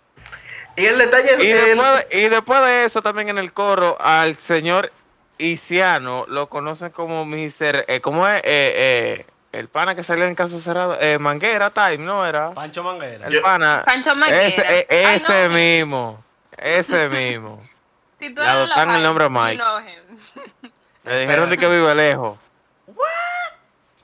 [0.77, 3.51] y el detalle es Y el- después, de- y después de eso, también en el
[3.51, 4.91] coro, al señor
[5.37, 7.85] Isiano lo conocen como Miser.
[7.87, 8.37] Eh, ¿Cómo es?
[8.37, 10.97] Eh, eh, el pana que salió en caso cerrado.
[10.99, 12.51] Eh, Manguera Time, ¿no era?
[12.51, 13.27] Pancho Manguera.
[13.27, 13.83] El Yo- pana.
[13.85, 14.43] Pancho Manguera.
[14.43, 16.23] Ese, eh, ese mismo.
[16.57, 17.59] Ese mismo.
[18.19, 19.61] Si tú Le adoptaron el nombre a Mike.
[21.03, 22.37] Le dijeron de que vive lejos.
[22.87, 23.05] What?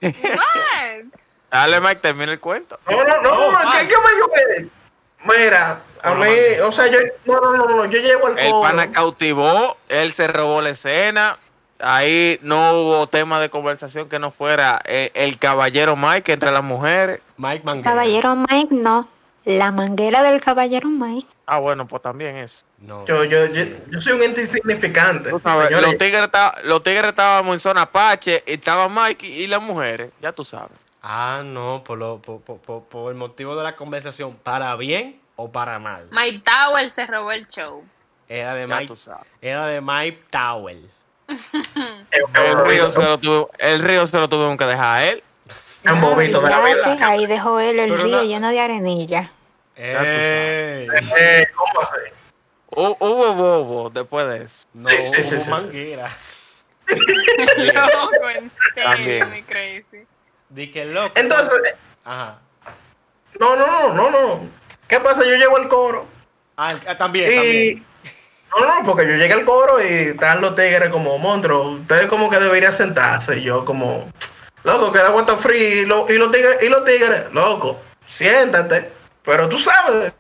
[1.51, 2.79] Dale, Mike, termina el cuento.
[2.89, 4.69] No, no, no, Oh, no, ¿qué, qué me?
[5.23, 6.27] Mira, a mí,
[6.63, 10.27] o sea, yo, no, no, no, no, yo llego al El pana cautivó, él se
[10.27, 11.37] robó la escena.
[11.79, 16.63] Ahí no hubo tema de conversación que no fuera eh, el caballero Mike entre las
[16.63, 17.21] mujeres.
[17.37, 17.91] Mike Manguera.
[17.91, 19.07] Caballero Mike, no.
[19.45, 21.27] La manguera del caballero Mike.
[21.47, 22.63] Ah, bueno, pues también es.
[22.77, 23.05] No.
[23.07, 25.31] Yo, yo, yo, yo soy un ente insignificante.
[25.31, 29.43] Tú sabes, los tigres estaban los tigres estábamos en zona Apache y estaba Mike y,
[29.43, 30.80] y las mujeres, ya tú sabes.
[31.01, 35.19] Ah, no, por, lo, por, por- por- por el motivo de la conversación, ¿para bien
[35.35, 36.07] o para mal?
[36.11, 37.83] Mike Tower se robó el show.
[38.29, 38.93] Era de Mike,
[39.41, 40.77] era de Mike Tower.
[40.77, 40.87] Eh,
[42.33, 45.23] El río eh, se lo, tuvo, el río se lo tuvieron que dejar a él.
[45.85, 46.97] Un bobito de la vida.
[47.07, 49.31] Ahí dejó él el Pero río no- lleno de arenilla.
[49.75, 50.87] Ey.
[51.17, 51.95] Eh, ¿Cómo así?
[52.69, 54.65] Hu- Hubo bobo después de eso.
[54.73, 55.49] No, Sí, sí, sí, hubo sí, sí.
[55.49, 56.07] manguera.
[57.57, 59.45] Loco, en serio, También.
[59.47, 60.05] crazy.
[60.51, 61.11] Di que loco.
[61.15, 62.39] Entonces, eh, Ajá.
[63.39, 64.39] no, no, no, no, no.
[64.87, 65.23] ¿Qué pasa?
[65.23, 66.05] Yo llego al coro
[66.57, 67.35] Ah, ah, también, y...
[67.35, 67.85] también.
[68.51, 71.79] No, no, porque yo llegué al coro y están los tigres como monstruos.
[71.79, 73.37] Ustedes como que deberían sentarse.
[73.37, 74.11] Y yo como,
[74.63, 74.99] loco, que
[75.37, 75.69] fría.
[75.81, 78.91] Y, lo- y los tigres, y los tigres, loco, siéntate.
[79.23, 80.11] Pero tú sabes,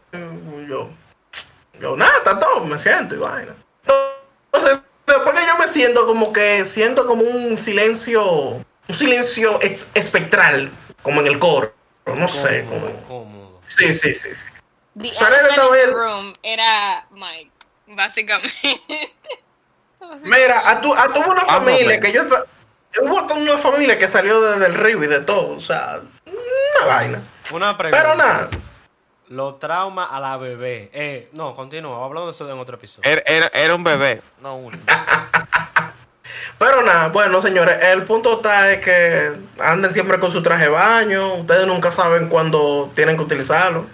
[0.65, 0.89] yo,
[1.79, 3.53] yo nada, está todo, me siento y vaina.
[4.53, 9.87] Entonces, después que yo me siento como que siento como un silencio, un silencio ex-
[9.93, 10.69] espectral,
[11.01, 11.73] como en el coro.
[12.05, 12.91] No sé, como...
[13.07, 13.61] Cómodo.
[13.67, 14.47] Sí, sí, sí, sí.
[14.99, 15.13] The in
[15.55, 15.85] Tower.
[15.87, 17.51] the room era Mike,
[17.87, 18.51] básicamente.
[20.23, 22.23] Mira, a tu, a tu una familia que yo
[23.01, 26.85] hubo toda una familia que salió desde el río y de todo, o sea, una
[26.85, 27.21] vaina.
[27.53, 28.03] Una pregunta.
[28.03, 28.49] Pero nada,
[29.29, 30.89] Los traumas a la bebé.
[30.91, 32.03] Eh, no, continúa.
[32.03, 33.09] Hablando de eso en otro episodio.
[33.09, 34.77] Era, era, era un bebé, no uno.
[36.57, 40.69] pero nada, bueno señores, el punto está es que anden siempre con su traje de
[40.69, 43.85] baño, ustedes nunca saben cuándo tienen que utilizarlo.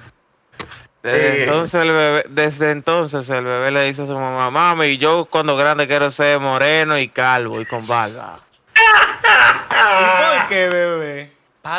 [1.03, 5.25] Desde entonces el bebé, desde entonces el bebé le dice a su mamá, mami, yo
[5.25, 8.35] cuando grande quiero ser moreno y calvo y con barba.
[8.75, 11.37] ¿Y por qué, bebé?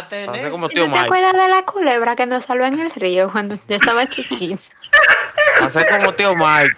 [0.09, 0.51] Tener...
[0.51, 3.31] Como ¿Y tío tú te acuerdas de la culebra que nos salvó en el río
[3.33, 4.63] cuando yo estaba chiquita?
[5.63, 6.77] Hacer como tío Mike,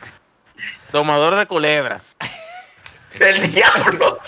[0.93, 2.17] domador de culebras.
[3.19, 4.21] El diablo.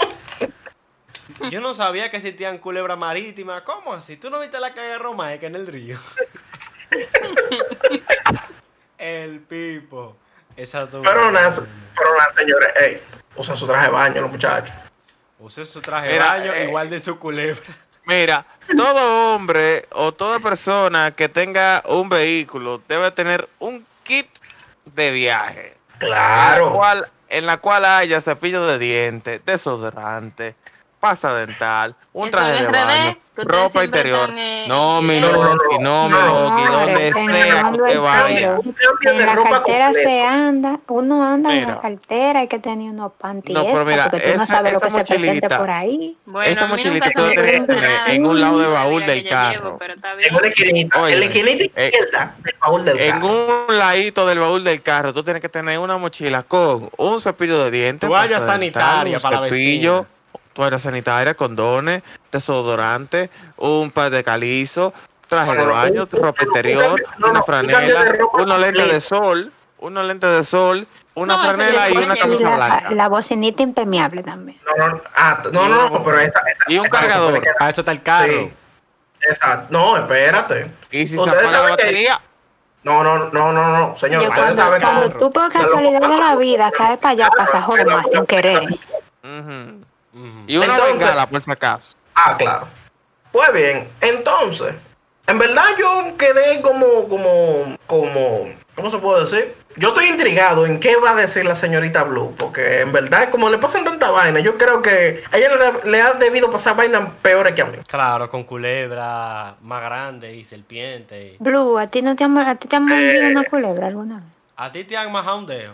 [1.51, 3.63] Yo no sabía que existían culebras marítimas.
[3.63, 4.17] ¿Cómo así?
[4.17, 5.99] ¿Tú no viste la calle Romaica en el río?
[8.99, 10.17] el pipo.
[10.57, 11.51] Esa Pero nada,
[11.97, 12.11] pero
[13.37, 14.75] usen su traje de baño los muchachos.
[15.39, 17.63] Use su traje de baño eh, igual de su culebra.
[18.05, 24.29] Mira, todo hombre o toda persona que tenga un vehículo debe tener un kit
[24.85, 25.77] de viaje.
[25.99, 26.73] Claro.
[26.73, 30.55] cual, en la cual haya cepillo de dientes, desodorante,
[31.03, 34.31] pasa dental, un traje en de baño, ropa interior.
[34.37, 35.19] eh, No, mi.
[35.19, 38.59] Loki, no, mi No, Loki, no, donde en el sea que mundo usted vaya.
[39.05, 43.53] En la cartera se anda, uno anda en la cartera, hay que tener unos panties
[43.59, 45.71] No, pero mira, porque tú no esa- sabes lo esa que se presente mochilita, por
[45.71, 46.17] ahí.
[46.25, 49.29] Bueno, Esa mochilita tú la tienes que tener en un lado del de baúl del
[49.29, 49.79] carro.
[50.21, 53.57] En una esquinita, en la esquinita eh, izquierda del baúl del En carro.
[53.69, 57.65] un ladito del baúl del carro, tú tienes que tener una mochila con un cepillo
[57.65, 60.09] de dientes, Toalla pasta sanitaria para la cepillo, vecina.
[60.53, 64.93] Toalla sanitaria, condones, desodorante, un par de calizo,
[65.29, 70.87] traje de baño, ropa interior, una franela, unos lentes de sol, unos lentes de sol,
[71.15, 72.91] una No, franela y una camisa la, blanca.
[72.91, 74.59] la bocinita impermeable también.
[74.77, 77.43] No, no, ah, no, no, no, pero esa, esa- Y un esa- cargador.
[77.59, 78.33] Para eso está el carro.
[78.33, 78.53] Sí.
[79.23, 79.67] Exacto.
[79.71, 80.71] No, espérate.
[80.91, 82.21] Y si se apaga la saben que- batería,
[82.83, 84.25] No, no, no, no, no, señor.
[84.25, 88.27] Yo cuando, cuando tú por casualidad de la vida caes para allá, pasa más sin
[88.27, 88.67] querer.
[90.47, 91.97] Y una Entonces- bengala por si acaso.
[92.15, 92.69] Ah, claro.
[93.31, 94.75] Pues bien, entonces,
[95.27, 99.55] en verdad yo quedé como, como, como, ¿cómo se puede decir?
[99.77, 103.49] Yo estoy intrigado en qué va a decir la señorita Blue, porque en verdad, como
[103.49, 105.49] le pasan tanta vaina, yo creo que a ella
[105.83, 107.79] le, le ha debido pasar vainas peores que a mí.
[107.89, 111.33] Claro, con culebra más grande y serpiente.
[111.33, 114.17] y- Blue, ¿a ti no te han, a ti te han mordido una culebra alguna
[114.17, 114.25] vez?
[114.57, 115.73] ¿A ti te han majado un dedo?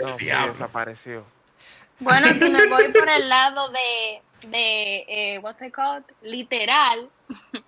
[0.00, 1.24] No, sí, desapareció.
[2.04, 6.04] Bueno, si me voy por el lado de, de eh, what's it called?
[6.22, 7.10] Literal,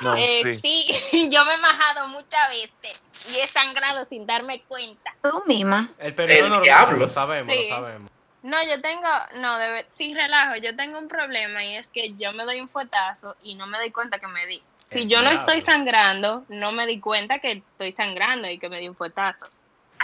[0.00, 0.92] No, eh, sí.
[0.92, 3.00] sí, yo me he majado muchas veces
[3.32, 5.14] y he sangrado sin darme cuenta.
[5.22, 5.90] Tú misma.
[5.98, 6.96] El periodo El normal, diablo.
[6.98, 7.62] lo sabemos, Sí.
[7.68, 8.10] lo sabemos.
[8.42, 9.08] No, yo tengo,
[9.38, 12.68] no, de, sin relajo, yo tengo un problema y es que yo me doy un
[12.68, 14.62] fuetazo y no me doy cuenta que me di.
[14.84, 18.68] Si El yo no estoy sangrando, no me di cuenta que estoy sangrando y que
[18.68, 19.46] me di un fuetazo.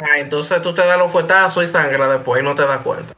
[0.05, 3.15] Ah, entonces tú te das los fuetazos y sangra después y no te das cuenta.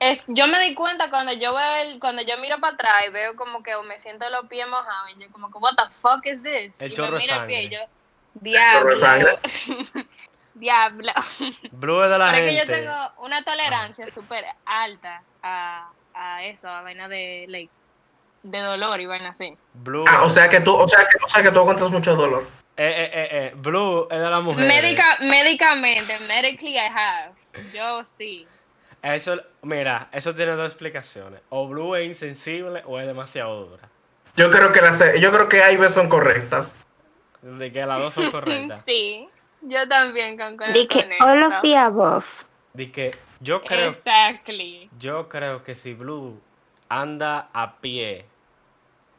[0.00, 3.10] Es, yo me di cuenta cuando yo veo el, cuando yo miro para atrás y
[3.10, 6.24] veo como que me siento los pies mojados y yo como que what the fuck
[6.26, 6.80] is this?
[6.80, 7.78] El y chorro me de miro el pie y sangre.
[7.82, 7.88] yo
[8.34, 8.94] diablo.
[10.54, 11.12] diablo.
[11.72, 16.44] Blue es de la Pero es que yo tengo una tolerancia súper alta a, a
[16.44, 17.72] eso, a vaina de like,
[18.44, 19.56] de dolor y vaina así.
[19.74, 22.14] Blue, Ah, o sea que tú, o sea que, o sea que tú aguantas mucho
[22.14, 22.46] dolor.
[22.78, 24.66] Eh, eh, eh, eh, Blue es de la mujer.
[24.66, 27.32] Médica, médicamente, medically I have.
[27.74, 28.46] Yo sí.
[29.02, 31.40] Eso, mira, eso tiene dos explicaciones.
[31.50, 33.88] O Blue es insensible o es demasiado dura.
[34.36, 36.76] Yo creo que las, yo creo que hay veces son correctas.
[37.42, 38.82] De que las dos son correctas.
[38.84, 39.28] Sí,
[39.62, 41.24] yo también concuerdo Di que con eso.
[41.24, 42.26] all of the above.
[42.74, 43.10] De que
[43.40, 44.88] yo creo, Exactly.
[44.98, 46.40] yo creo que si Blue
[46.88, 48.24] anda a pie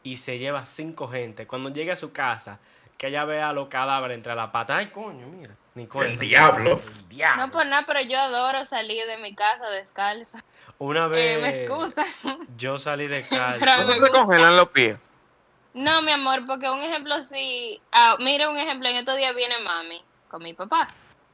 [0.04, 2.60] y se lleva cinco gente, cuando llegue a su casa,
[3.00, 4.78] que ella vea los cadáveres entre la pata.
[4.78, 5.56] Ay, coño, mira.
[5.74, 6.12] Ni cuenta.
[6.14, 6.82] El diablo.
[6.96, 7.46] El diablo.
[7.48, 10.40] No por nada, pero yo adoro salir de mi casa descalza.
[10.80, 12.04] Una Eh, vez me excusa.
[12.58, 13.78] yo salí de Pero casa.
[13.86, 14.98] me ¿Cómo te congelan los pies?
[15.74, 17.82] No, mi amor, porque un ejemplo si...
[17.94, 20.88] ah, mira un ejemplo, en estos días viene mami con mi papá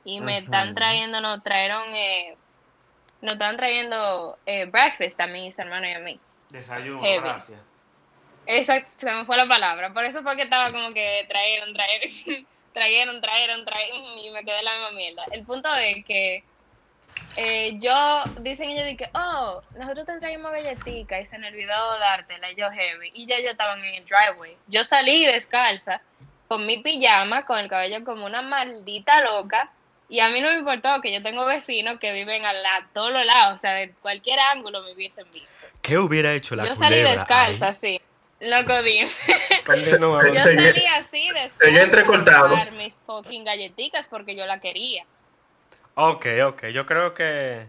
[0.03, 2.37] y me están trayendo, nos trajeron, eh,
[3.21, 6.19] nos están trayendo eh, breakfast a mis hermanos y a mí.
[6.49, 7.23] Desayuno, Heavy.
[7.23, 7.59] gracias.
[8.45, 12.09] Esa se me fue la palabra, por eso fue que estaba como que trajeron, trajeron,
[12.73, 15.23] trajeron, trajeron, trajeron y me quedé la misma mierda.
[15.31, 16.43] El punto es que
[17.37, 22.51] eh, yo, dicen ellos que, oh, nosotros te traímos galletica y se me olvidó dártela,
[22.53, 24.55] yo heavy, y ya yo estaban en el driveway.
[24.67, 26.01] Yo salí descalza
[26.47, 29.71] con mi pijama, con el cabello como una maldita loca,
[30.07, 33.11] y a mí no me importó que yo tengo vecinos que viven a la, todos
[33.11, 35.65] los lados, o sea, de cualquier ángulo me hubiesen visto.
[35.81, 37.73] ¿Qué hubiera hecho la yo salí descalza, ahí?
[37.73, 38.01] sí.
[38.45, 39.09] Loco, dime.
[39.65, 40.21] Continúa.
[40.27, 45.03] Yo salí así después buscar mis fucking galletitas porque yo la quería.
[45.95, 46.65] Ok, ok.
[46.67, 47.65] Yo creo que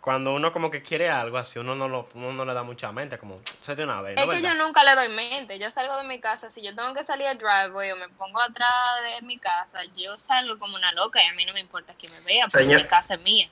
[0.00, 2.90] cuando uno como que quiere algo así, uno no, lo, uno no le da mucha
[2.92, 4.22] mente, como se de una vez, ¿no?
[4.32, 5.58] es que yo nunca le doy mente.
[5.58, 8.40] Yo salgo de mi casa, si yo tengo que salir al driveway o me pongo
[8.40, 8.70] atrás
[9.02, 12.08] de mi casa, yo salgo como una loca y a mí no me importa que
[12.08, 13.50] me vea porque Señor- mi casa es mía.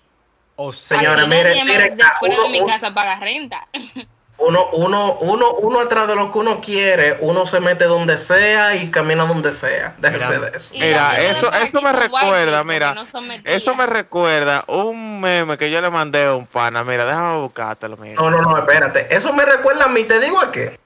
[0.58, 3.68] O sea, Señora, mire, mire, de de mi casa paga renta.
[4.38, 8.76] Uno, uno, uno, uno atrás de lo que uno quiere, uno se mete donde sea
[8.76, 9.94] y camina donde sea.
[9.96, 10.40] Déjese Mira.
[10.40, 10.70] de eso.
[10.72, 13.02] Mira, eso, eso me recuerda, mira, no
[13.44, 16.84] eso me recuerda un meme que yo le mandé a un pana.
[16.84, 18.20] Mira, déjame buscártelo, mira.
[18.20, 19.06] No, no, no, espérate.
[19.14, 20.78] Eso me recuerda a mí, te digo a qué.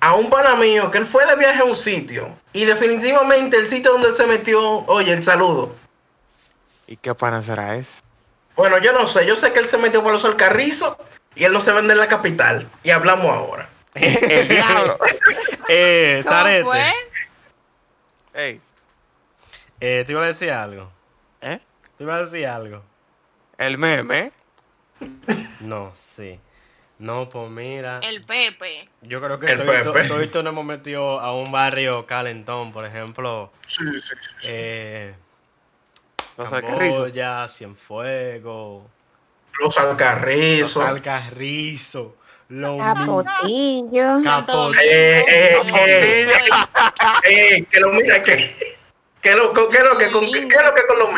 [0.00, 3.68] A un pana mío que él fue de viaje a un sitio y definitivamente el
[3.68, 5.74] sitio donde él se metió, oye, el saludo.
[6.86, 8.02] ¿Y qué pana será ese?
[8.56, 10.96] Bueno, yo no sé, yo sé que él se metió por los alcarrizos
[11.34, 12.68] y él no se vende en la capital.
[12.82, 13.68] Y hablamos ahora.
[13.94, 14.98] El diablo.
[15.68, 16.92] eh, ¿Cómo Zarete, fue?
[18.34, 18.60] Ey,
[19.80, 20.90] eh, te iba a decir algo.
[21.40, 21.60] ¿eh?
[21.96, 22.82] Te iba a decir algo.
[23.58, 24.32] El meme.
[25.60, 26.40] No, sí.
[26.98, 27.98] No, pues mira.
[28.02, 28.88] El Pepe.
[29.02, 30.08] Yo creo que El todito, Pepe.
[30.08, 33.52] todito nos hemos metido a un barrio calentón, por ejemplo.
[33.66, 34.46] Sí, sí, sí, sí.
[34.50, 35.14] Eh.
[36.36, 38.84] Camboya, Cienfuegos,
[39.60, 40.84] Los Los alcarrizos.
[40.84, 42.08] Alcarrizos,
[42.48, 44.22] Los Capotillo.
[44.22, 44.80] Santo Capo- Domingo.
[44.82, 46.26] Eh, eh, Como eh.
[47.24, 48.74] que- Eh, que lo mira que.
[49.22, 51.08] ¿Qué es lo, qué es lo que con, qué es lo que con los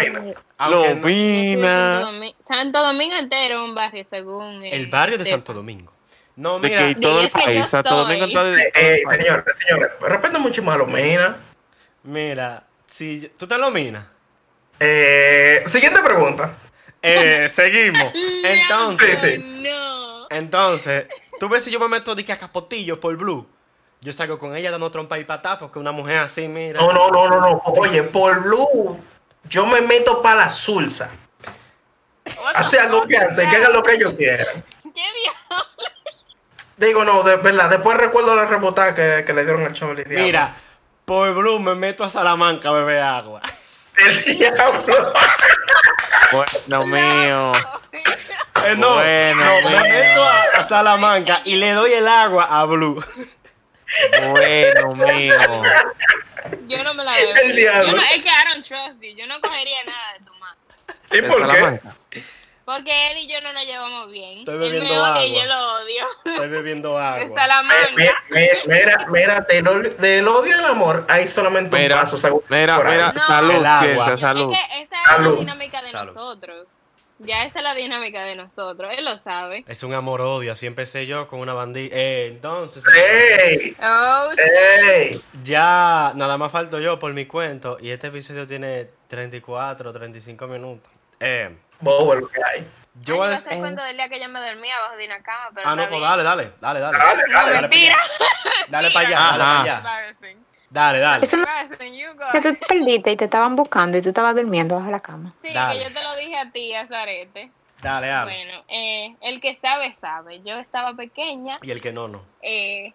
[0.70, 2.01] Lomina.
[2.01, 5.25] Domingo- Santo Domingo entero es un barrio según el barrio de.
[5.25, 5.92] Santo Domingo.
[6.37, 7.99] No, De mira, que todo el yo país, Santo soy.
[7.99, 11.33] Domingo todo el- Eh, eh, señores, señores, respeten mucho más a los minas.
[12.05, 14.05] mira, si tú te lo minas.
[14.79, 16.53] Eh, siguiente pregunta.
[17.07, 18.12] Eh, seguimos.
[18.45, 19.66] Entonces, Sí,
[20.29, 21.07] entonces,
[21.38, 23.49] tú ves si yo me meto de que a capotillo por blue.
[24.01, 26.81] Yo salgo con ella dando trompa y patá porque una mujer así, mira.
[26.81, 27.62] No, no, no, no, no.
[27.64, 29.01] Oye, por Blue,
[29.49, 31.11] yo me meto para la sulsa.
[32.55, 34.64] Hace algo que hace, que hagan lo que ellos quieran.
[34.83, 35.66] ¿Qué diablo?
[36.77, 40.05] Digo, no, de verdad, después recuerdo la rebotada que, que le dieron al chaval.
[40.09, 40.55] Mira,
[41.05, 43.40] por blue me meto a Salamanca a beber agua.
[43.97, 45.12] El diablo.
[46.33, 47.53] Bueno, mío.
[47.93, 52.65] Eh, no, Bueno, no, me meto a, a Salamanca y le doy el agua a
[52.65, 53.03] Blue.
[54.31, 55.35] Bueno, mío.
[56.67, 57.35] Yo no me la veo.
[57.37, 57.87] El diablo.
[57.93, 59.15] Yo no, es que I don't trust you.
[59.17, 60.57] Yo no cogería nada de tu mano.
[61.12, 61.47] ¿Y En por qué?
[61.47, 61.97] Salamanca.
[62.66, 64.40] Porque él y yo no nos llevamos bien.
[64.40, 65.42] Estoy él bebiendo me odia y agua.
[65.44, 66.07] yo lo odio.
[66.24, 67.22] Estoy bebiendo De agua.
[67.22, 67.88] Eh, Salamanca.
[67.96, 72.18] mi- Mira, mira, del, del odio al amor hay solamente Mira, un paso.
[72.18, 73.20] según- mira, mira, No.
[73.20, 73.81] salud, agua.
[73.83, 74.52] ciencia, salud.
[74.52, 75.35] Es que esa es Salud.
[75.35, 76.12] la dinámica de Salud.
[76.14, 76.66] nosotros.
[77.20, 78.92] Ya esa es la dinámica de nosotros.
[78.98, 79.64] Él lo sabe.
[79.68, 81.94] Es un amor-odio, así empecé yo con una bandilla.
[81.96, 83.74] Eh, entonces, ¡Ey!
[83.81, 84.29] Oh.
[84.83, 85.18] ¡Ey!
[85.44, 90.92] ya nada más falto yo por mi cuento y este episodio tiene 34, 35 minutos.
[91.20, 92.67] Eh, Bobo lo que hay.
[93.03, 93.47] yo Ay, voy a decir...
[93.49, 95.89] hacer cuenta del día que yo me dormía abajo de una cama, pero Ah, no,
[95.89, 96.99] pues dale, dale, dale, dale.
[96.99, 97.53] Dale, No, dale.
[97.53, 97.97] Dale, mentira.
[98.69, 100.12] Dale para allá, dale para allá.
[100.69, 101.25] Dale, dale.
[101.25, 101.47] Eso no-.
[102.33, 105.33] Que tú te perdiste y te estaban buscando y tú estabas durmiendo bajo la cama.
[105.41, 105.79] Sí, Dale.
[105.79, 107.51] que yo te lo dije a ti, a Zarete.
[107.81, 108.33] Dale, dale.
[108.45, 110.41] Bueno, eh, el que sabe, sabe.
[110.43, 112.23] Yo estaba pequeña, Y el que no, no.
[112.43, 112.93] eh,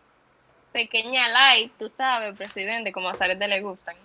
[0.73, 3.95] pequeña light, tú sabes, presidente, como a Zarete le gustan.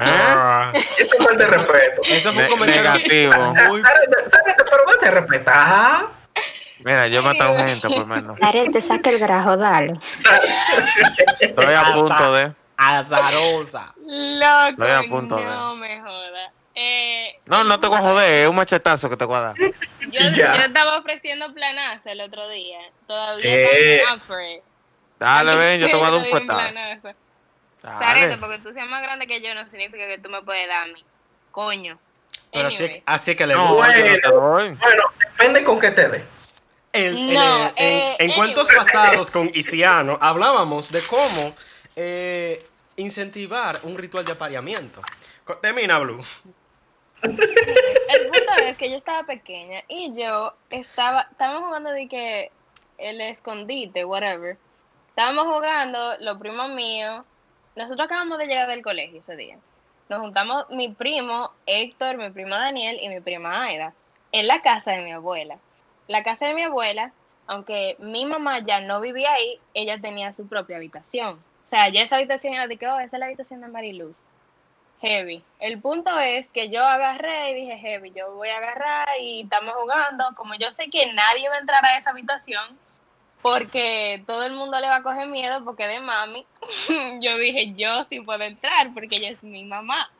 [0.00, 2.02] Ah, Esto es falta de respeto.
[2.04, 3.54] Eso fue un comentario negativo.
[3.68, 3.82] muy...
[3.82, 6.06] Pero date respetar.
[6.84, 8.38] Mira, yo he matado gente, por menos.
[8.40, 9.94] Daré, te saca el grajo, dale.
[11.40, 12.52] Estoy a punto de.
[12.76, 13.92] azarosa.
[14.04, 16.52] Loco, Estoy a punto de- no me joda.
[16.74, 19.54] Eh, No, no te voy a joder, es un machetazo que te voy a dar.
[19.58, 22.78] Yo, yo estaba ofreciendo planazo el otro día.
[23.06, 23.96] Todavía ¿Qué?
[24.02, 24.60] está en.
[25.20, 27.14] Dale, ven, yo te voy a dar un puestazo.
[27.82, 28.38] Dale.
[28.38, 30.92] porque tú seas más grande que yo no significa que tú me puedes dar a
[30.92, 31.04] mí.
[31.50, 31.98] Coño.
[32.52, 33.02] Pero así, Anyway.
[33.06, 33.96] así que le No, gusta.
[33.98, 34.68] yo no te doy.
[34.74, 36.24] Bueno, depende con qué te dé.
[36.92, 38.86] El- No, en, eh, en cuentos anyway.
[38.86, 41.54] pasados con Isiano hablábamos de cómo
[41.96, 42.66] eh,
[42.96, 45.00] incentivar un ritual de apareamiento.
[45.60, 46.22] Termina, Blue.
[47.22, 47.36] El
[48.28, 52.50] punto es que yo estaba pequeña y yo estaba, estábamos jugando de que
[52.98, 54.56] el escondite, whatever.
[55.08, 57.22] Estábamos jugando, los primos míos,
[57.76, 59.56] nosotros acabamos de llegar del colegio ese día.
[60.08, 63.94] Nos juntamos mi primo Héctor, mi primo Daniel y mi prima Aida
[64.32, 65.58] en la casa de mi abuela.
[66.08, 67.12] La casa de mi abuela,
[67.46, 71.34] aunque mi mamá ya no vivía ahí, ella tenía su propia habitación.
[71.34, 74.24] O sea, ya esa habitación era de que, oh, esa es la habitación de Mariluz.
[75.00, 75.42] Heavy.
[75.58, 79.74] El punto es que yo agarré y dije, Heavy, yo voy a agarrar y estamos
[79.74, 80.24] jugando.
[80.36, 82.78] Como yo sé que nadie va a entrar a esa habitación
[83.42, 86.46] porque todo el mundo le va a coger miedo porque de mami,
[87.20, 90.10] yo dije, yo sí puedo entrar porque ella es mi mamá.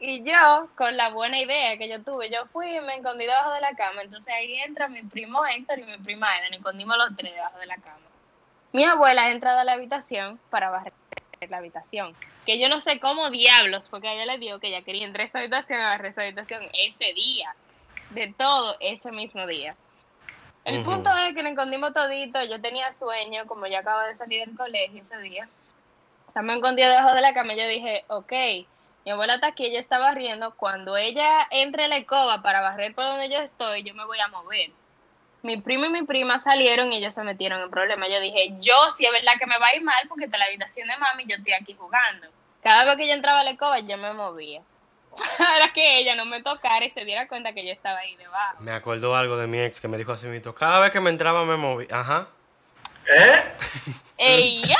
[0.00, 3.52] Y yo, con la buena idea que yo tuve, yo fui y me escondí debajo
[3.52, 4.02] de la cama.
[4.02, 6.48] Entonces ahí entra mi primo Héctor y mi prima Eda.
[6.48, 8.00] Nos escondimos los tres debajo de la cama.
[8.72, 10.92] Mi abuela ha entrado a la habitación para barrer
[11.48, 12.16] la habitación.
[12.46, 15.22] Que yo no sé cómo diablos, porque a ella le dijo que ella quería entrar
[15.22, 17.54] a esa habitación, a barrer esa habitación ese día.
[18.10, 19.76] De todo ese mismo día.
[20.64, 22.42] El punto es que nos escondimos todito.
[22.44, 25.48] Yo tenía sueño, como yo acabo de salir del colegio ese día.
[26.28, 27.54] Estamos escondidos debajo de la cama.
[27.54, 28.32] Yo dije, ok,
[29.04, 30.54] mi abuela está aquí, ella está barriendo.
[30.54, 34.20] Cuando ella entre a la escoba para barrer por donde yo estoy, yo me voy
[34.20, 34.70] a mover.
[35.42, 38.08] Mi primo y mi prima salieron y ellos se metieron en problemas.
[38.08, 40.44] Yo dije, yo sí es verdad que me va a ir mal porque está la
[40.44, 42.28] habitación de mami y yo estoy aquí jugando.
[42.62, 44.62] Cada vez que yo entraba a la escoba, yo me movía.
[45.38, 48.60] Para que ella no me tocara y se diera cuenta que yo estaba ahí debajo.
[48.60, 50.54] Me acordó algo de mi ex que me dijo así mismo.
[50.54, 51.86] Cada vez que me entraba me moví.
[51.90, 52.28] Ajá.
[53.06, 53.42] ¿Eh?
[54.18, 54.76] ¡Ey, ya!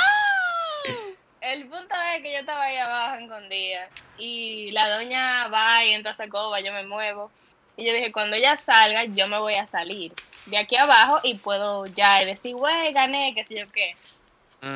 [1.41, 6.11] El punto es que yo estaba ahí abajo escondida y la doña va y entra
[6.11, 7.31] a esa escoba, yo me muevo
[7.75, 10.13] Y yo dije, cuando ella salga, yo me voy a salir
[10.45, 13.91] de aquí abajo y puedo ya decir, güey, gané, qué sé yo qué.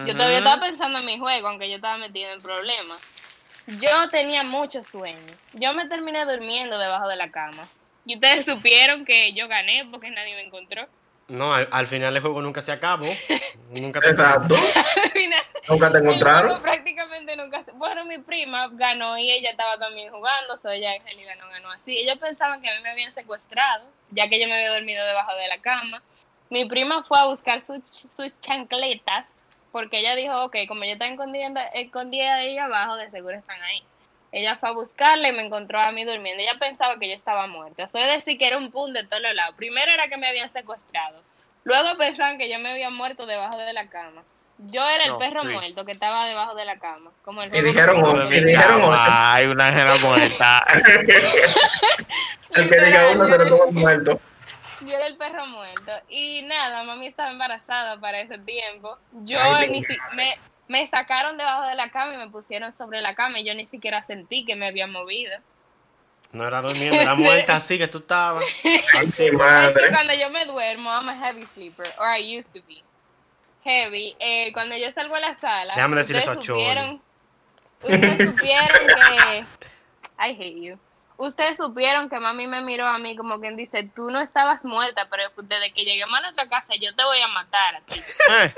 [0.05, 2.99] Yo todavía estaba pensando en mi juego, aunque yo estaba metido en problemas.
[3.67, 5.17] Yo tenía mucho sueño.
[5.53, 7.67] Yo me terminé durmiendo debajo de la cama.
[8.05, 10.87] Y ustedes supieron que yo gané porque nadie me encontró.
[11.27, 13.05] No, al, al final el juego nunca se acabó.
[13.71, 14.55] nunca te Exacto.
[14.55, 16.45] Al final, Nunca te el encontraron.
[16.47, 20.95] juego prácticamente nunca se- Bueno, mi prima ganó y ella estaba también jugando, so ella
[20.95, 21.97] en realidad no ganó así.
[21.97, 25.35] Ellos pensaban que a mí me habían secuestrado, ya que yo me había dormido debajo
[25.35, 26.01] de la cama.
[26.49, 29.35] Mi prima fue a buscar sus, sus chancletas,
[29.77, 33.83] porque ella dijo, ok, como yo estaba escondida, escondida ahí abajo, de seguro están ahí.
[34.31, 36.41] Ella fue a buscarla y me encontró a mí durmiendo.
[36.41, 37.83] Ella pensaba que yo estaba muerta.
[37.83, 39.53] Eso es decir, que era un pun de todos los lados.
[39.55, 41.21] Primero era que me habían secuestrado.
[41.63, 44.23] Luego pensaban que yo me había muerto debajo de la cama.
[44.57, 45.49] Yo era el No, perro sí.
[45.49, 47.11] muerto que estaba debajo de la cama.
[47.23, 50.63] Como el Y dijeron, de y dijeron, Hay una ángela muerta.
[52.55, 54.19] el que diga uno se lo toma muerto.
[54.81, 55.91] Yo era el perro muerto.
[56.09, 58.97] Y nada, mami estaba embarazada para ese tiempo.
[59.23, 63.01] Yo Ay, ni si- me, me sacaron debajo de la cama y me pusieron sobre
[63.01, 65.33] la cama y yo ni siquiera sentí que me había movido.
[66.33, 68.43] No era durmiendo, era muerta así que tú estabas.
[68.97, 68.97] Así.
[68.97, 69.89] Mi Es que madre.
[69.91, 72.83] cuando yo me duermo, I'm a heavy sleeper, or I used to be.
[73.63, 74.15] Heavy.
[74.19, 77.01] Eh, cuando yo salgo a la sala, Déjame ustedes eso a ustedes supieron
[77.81, 79.45] que,
[80.19, 80.79] I hate you.
[81.17, 85.07] Ustedes supieron que mami me miró a mí como quien dice, tú no estabas muerta,
[85.09, 87.99] pero desde que lleguemos a nuestra casa yo te voy a matar a ti.
[88.39, 88.53] Eh.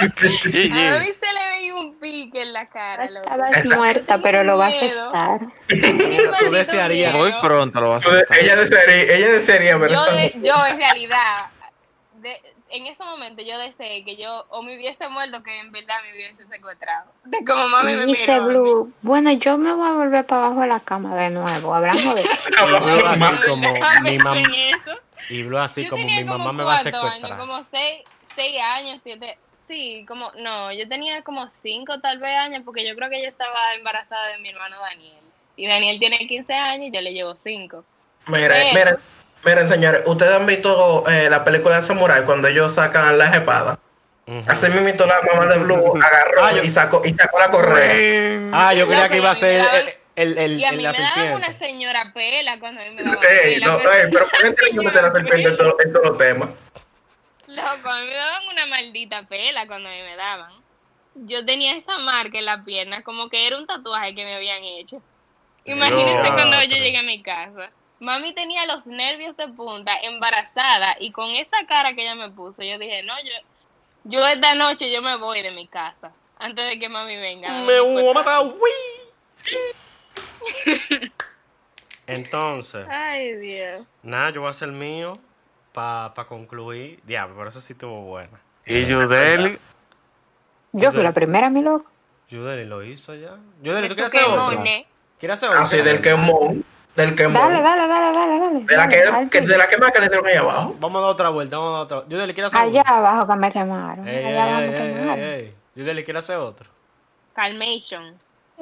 [0.00, 3.04] A mí se le veía un pique en la cara.
[3.04, 5.40] estabas Esa- muerta, pero lo vas a estar.
[5.68, 7.14] Maldito desearías-.
[7.14, 8.26] Muy pronto lo vas a hacer.
[8.40, 11.44] Ella desearía, ella desearía ver yo, de- yo en realidad,
[12.20, 12.40] de-
[12.70, 16.12] en ese momento yo deseé que yo o me hubiese muerto que en verdad me
[16.14, 17.10] hubiese secuestrado.
[17.24, 18.44] De como mami me Dice miró.
[18.46, 21.74] Blue, bueno, yo me voy a volver para abajo de la cama de nuevo.
[21.74, 22.22] Hablamos de
[22.60, 23.40] Y Blue así Mamá.
[23.46, 24.42] como mi mamá.
[25.28, 27.32] Y Blue así yo como mi como mamá me va a secuestrar.
[27.32, 28.02] años, como seis,
[28.34, 29.38] seis años, siete.
[29.60, 33.28] Sí, como, no, yo tenía como cinco tal vez años, porque yo creo que ella
[33.28, 35.14] estaba embarazada de mi hermano Daniel.
[35.56, 37.84] Y Daniel tiene 15 años y yo le llevo 5.
[38.26, 38.96] Miren, Pero- miren,
[39.44, 43.78] miren, señores, ustedes han visto eh, la película de Samurai cuando ellos sacan las espadas.
[44.26, 44.42] Ujú.
[44.48, 48.40] Así mismo la mamá de Blue agarró Ah, yo- y sacó y sacó la correa.
[48.52, 49.64] Ah, yo creía que iba a ser
[50.14, 52.90] el, el, el, Y a mí la me daban una señora pela cuando a mí
[52.90, 53.66] me daban Ey, pela.
[53.66, 56.18] no, pero- ey, pero ¿por qué que meter la serpiente en, todo- en todos los
[56.18, 56.48] temas?
[57.48, 60.52] Loco, a mí me daban una maldita pela cuando a mí me daban.
[61.16, 64.62] Yo tenía esa marca en la pierna, como que era un tatuaje que me habían
[64.62, 65.02] hecho.
[65.64, 66.34] Imagínense Dios.
[66.34, 67.70] cuando yo llegué a mi casa.
[68.00, 72.62] Mami tenía los nervios de punta, embarazada, y con esa cara que ella me puso,
[72.62, 73.32] yo dije, no, yo,
[74.04, 77.52] yo esta noche yo me voy de mi casa, antes de que mami venga.
[77.60, 78.70] Me voy a matar, uy.
[82.06, 83.86] Entonces, Ay, Dios.
[84.02, 85.12] nada, yo voy a hacer el mío
[85.72, 87.00] para concluir.
[87.04, 88.40] Diablo, por eso sí estuvo buena.
[88.64, 89.58] Y Yudeli.
[90.72, 91.90] Yo fui la primera, mi loco.
[92.28, 93.36] Yudeli lo hizo ya.
[93.62, 94.64] Yudeli, ¿tú quieres hacer otro?
[95.18, 95.62] ¿Quieres hacer otro?
[95.62, 96.64] Así del quemón.
[96.96, 97.14] Del.
[97.16, 98.60] Dale, dale, dale, dale, dale.
[98.64, 100.76] De la dale, que, al que- de la que más que le dieron ahí abajo.
[100.80, 102.08] Vamos a dar otra vuelta, vamos a dar otra.
[102.10, 102.94] Yudeli, ¿quieres hacer Allá otro?
[102.94, 104.08] abajo que me quemaron.
[104.08, 105.18] Ey, ey, Allá abajo ey, me ey, quemaron.
[105.24, 105.54] ey.
[105.76, 106.68] Yudeli, ¿quieres hacer otro?
[107.32, 108.14] Calmation.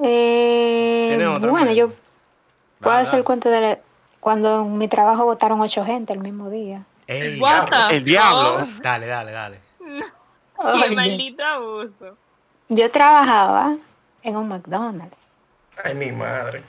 [0.03, 1.89] Eh, ¿Tiene otro, bueno, yo
[2.81, 3.25] puedo Dale, hacer dale.
[3.25, 3.79] cuento de la-
[4.21, 6.83] cuando en mi trabajo votaron ocho gente el mismo día.
[7.07, 8.67] Ey, What the El diablo.
[8.83, 9.61] Dale, dale, dale.
[10.61, 10.95] Qué Oye.
[10.95, 12.17] maldito abuso.
[12.69, 13.77] Yo trabajaba
[14.23, 15.17] en un McDonald's.
[15.83, 16.63] Ay, mi madre.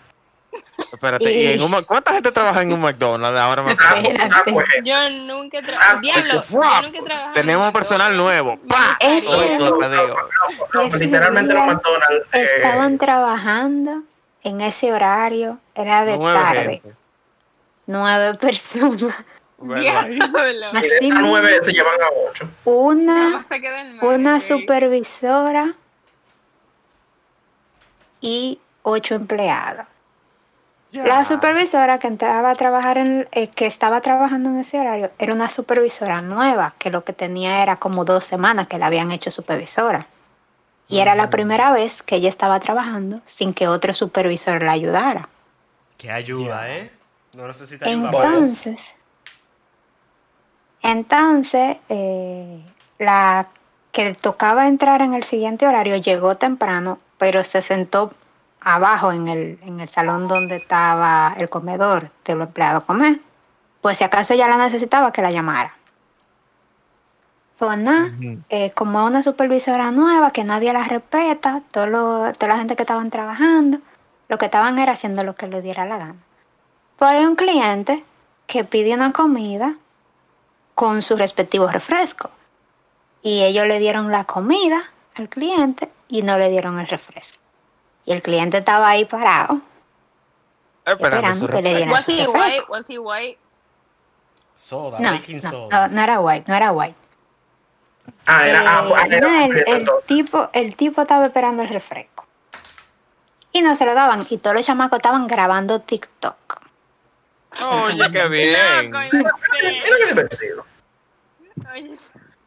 [0.77, 3.39] Espérate, ¿y en un Mac- ¿cuánta gente trabaja en un McDonald's?
[3.39, 4.17] Ahora me Ah, Espérate.
[4.33, 5.99] ah, pues, Yo nunca he Ah, trabajado.
[6.01, 7.31] Diablo, yo nunca.
[7.33, 8.57] Tenemos en personal nuevo.
[8.63, 8.97] Me ¡Pa!
[8.99, 9.55] Eso gustaría.
[9.57, 10.17] Oye, lo que digo.
[10.73, 12.25] no, Ese literalmente los McDonald's.
[12.33, 14.03] eh, Estaban trabajando
[14.43, 16.81] en ese horario, era de Nueve tarde.
[16.83, 16.93] gente.
[17.85, 19.15] Nueve personas.
[20.73, 22.49] Así nueve se llevan a ocho.
[22.65, 23.49] Una, más
[24.01, 25.73] una supervisora
[28.21, 29.85] y ocho empleados.
[30.91, 35.33] La supervisora que entraba a trabajar en, eh, que estaba trabajando en ese horario, era
[35.33, 39.29] una supervisora nueva, que lo que tenía era como dos semanas que la habían hecho
[39.29, 40.07] supervisora.
[40.87, 45.29] Y era la primera vez que ella estaba trabajando sin que otro supervisor la ayudara.
[45.99, 46.91] Que ayuda, ¿eh?
[47.37, 48.09] No necesita ayuda.
[48.09, 48.95] Entonces,
[50.81, 52.61] entonces, eh,
[52.97, 53.49] la
[53.91, 58.11] que tocaba entrar en el siguiente horario llegó temprano, pero se sentó
[58.61, 63.19] abajo en el, en el salón donde estaba el comedor de los empleados comer.
[63.81, 65.73] Pues si acaso ella la necesitaba que la llamara.
[67.57, 68.09] Pues nada,
[68.49, 72.83] eh, como una supervisora nueva que nadie la respeta, todo lo- toda la gente que
[72.83, 73.79] estaban trabajando,
[74.29, 76.15] lo que estaban era haciendo lo que le diera la gana.
[76.97, 78.03] Pues hay un cliente
[78.47, 79.75] que pide una comida
[80.73, 82.29] con su respectivo refresco.
[83.21, 84.83] Y ellos le dieron la comida
[85.15, 87.39] al cliente y no le dieron el refresco.
[88.09, 89.61] Y el cliente estaba ahí parado,
[90.83, 92.39] Esperando esperando que le dieran Was su he refresco.
[92.39, 92.63] white?
[92.69, 93.37] Was he white?
[94.57, 95.87] Soda, No, baking no, soda.
[95.87, 96.95] no, no era white, no era white.
[98.25, 102.25] Ah, era, ah, Eh, era no, el, el tipo, el tipo estaba esperando el refresco.
[103.51, 104.25] Y no se lo daban.
[104.27, 106.61] Y todos los chamacos estaban grabando TikTok.
[107.69, 108.91] Oye, qué bien.
[110.09, 110.65] Divertido.
[111.71, 111.95] Oye,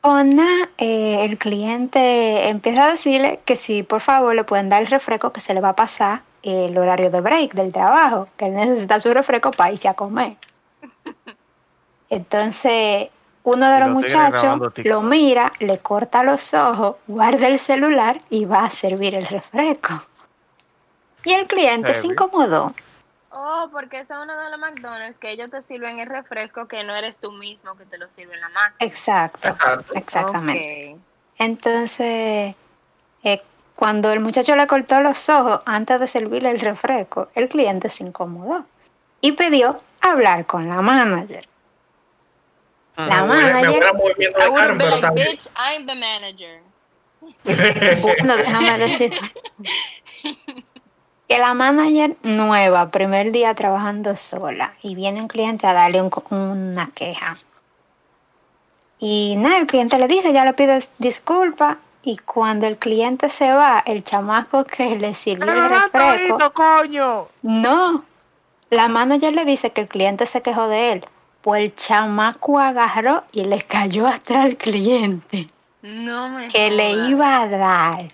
[0.04, 4.82] O nada, eh, el cliente empieza a decirle que si por favor le pueden dar
[4.82, 8.46] el refresco que se le va a pasar el horario de break del trabajo, que
[8.46, 10.36] él necesita su refresco para irse a comer.
[12.10, 13.10] Entonces,
[13.44, 18.64] uno de los muchachos lo mira, le corta los ojos, guarda el celular y va
[18.64, 20.02] a servir el refresco.
[21.24, 22.74] Y el cliente se incomodó.
[23.34, 26.84] Oh, porque ese es uno de los McDonald's que ellos te sirven el refresco que
[26.84, 28.76] no eres tú mismo que te lo sirve en la máquina.
[28.90, 29.94] Exacto, Exacto.
[29.94, 30.96] exactamente.
[31.38, 32.54] Entonces,
[33.24, 33.42] eh,
[33.74, 38.04] cuando el muchacho le cortó los ojos antes de servirle el refresco, el cliente se
[38.04, 38.66] incomodó
[39.22, 41.48] y pidió hablar con la manager.
[42.96, 46.60] La me huele manager, I'm the manager.
[48.02, 49.12] bueno, déjame decir
[51.32, 56.10] que la manager nueva, primer día trabajando sola, y viene un cliente a darle un
[56.28, 57.38] una queja.
[58.98, 63.50] Y nada, el cliente le dice, ya le pide disculpas, y cuando el cliente se
[63.50, 67.28] va, el chamaco que le sirvió Pero el refresco, todito, coño.
[67.40, 68.04] no,
[68.68, 71.06] la manager le dice que el cliente se quejó de él.
[71.40, 75.48] Pues el chamaco agarró y le cayó atrás al cliente
[75.80, 78.12] No me que le iba a dar,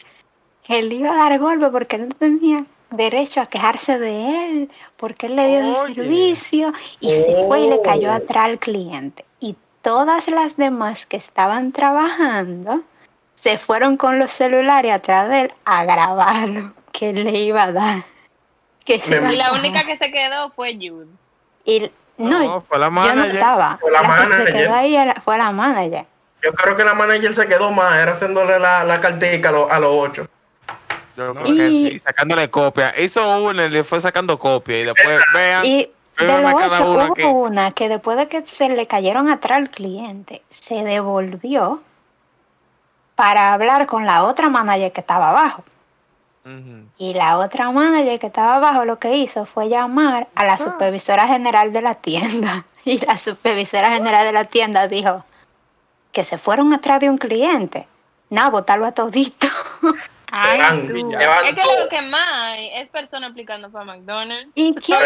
[0.62, 5.26] que le iba a dar golpe porque no tenía derecho a quejarse de él, porque
[5.26, 5.94] él le dio el Oye.
[5.94, 8.14] servicio y se fue y le cayó Oh.
[8.14, 9.24] atrás al cliente.
[9.40, 12.80] Y todas las demás que estaban trabajando
[13.34, 17.72] se fueron con los celulares atrás de él a grabarlo, que él le iba a
[17.72, 18.04] dar.
[18.84, 21.06] Que se Y la única que se quedó fue Jude.
[21.64, 23.34] Y no, No, fue la yo no manager.
[23.34, 23.76] estaba.
[23.80, 24.54] Fue la La que se manager.
[24.54, 26.06] quedó ahí era- fue la manager.
[26.42, 29.70] Yo creo que la manager se quedó más, era haciéndole la, la cartica a, los-
[29.70, 30.26] a los ocho.
[31.18, 32.94] Yo creo Y- que sí, sacándole copia.
[32.98, 34.80] Hizo una y le fue sacando copia.
[34.80, 37.22] Y después, vean, Y de fírmame los cada ocho, uno hubo aquí.
[37.24, 41.82] una que después de que se le cayeron atrás al cliente, se devolvió
[43.16, 45.64] para hablar con la otra manager que estaba abajo.
[46.96, 51.26] Y la otra manager que estaba abajo lo que hizo fue llamar a la supervisora
[51.26, 52.64] general de la tienda.
[52.84, 55.22] Y la supervisora general de la tienda dijo
[56.10, 57.86] que se fueron atrás de un cliente.
[58.30, 59.46] Nada, botarlo a todito.
[60.30, 64.50] Ay, van, Es que lo que más hay es personas aplicando para McDonald's.
[64.54, 64.98] ¿Y quién?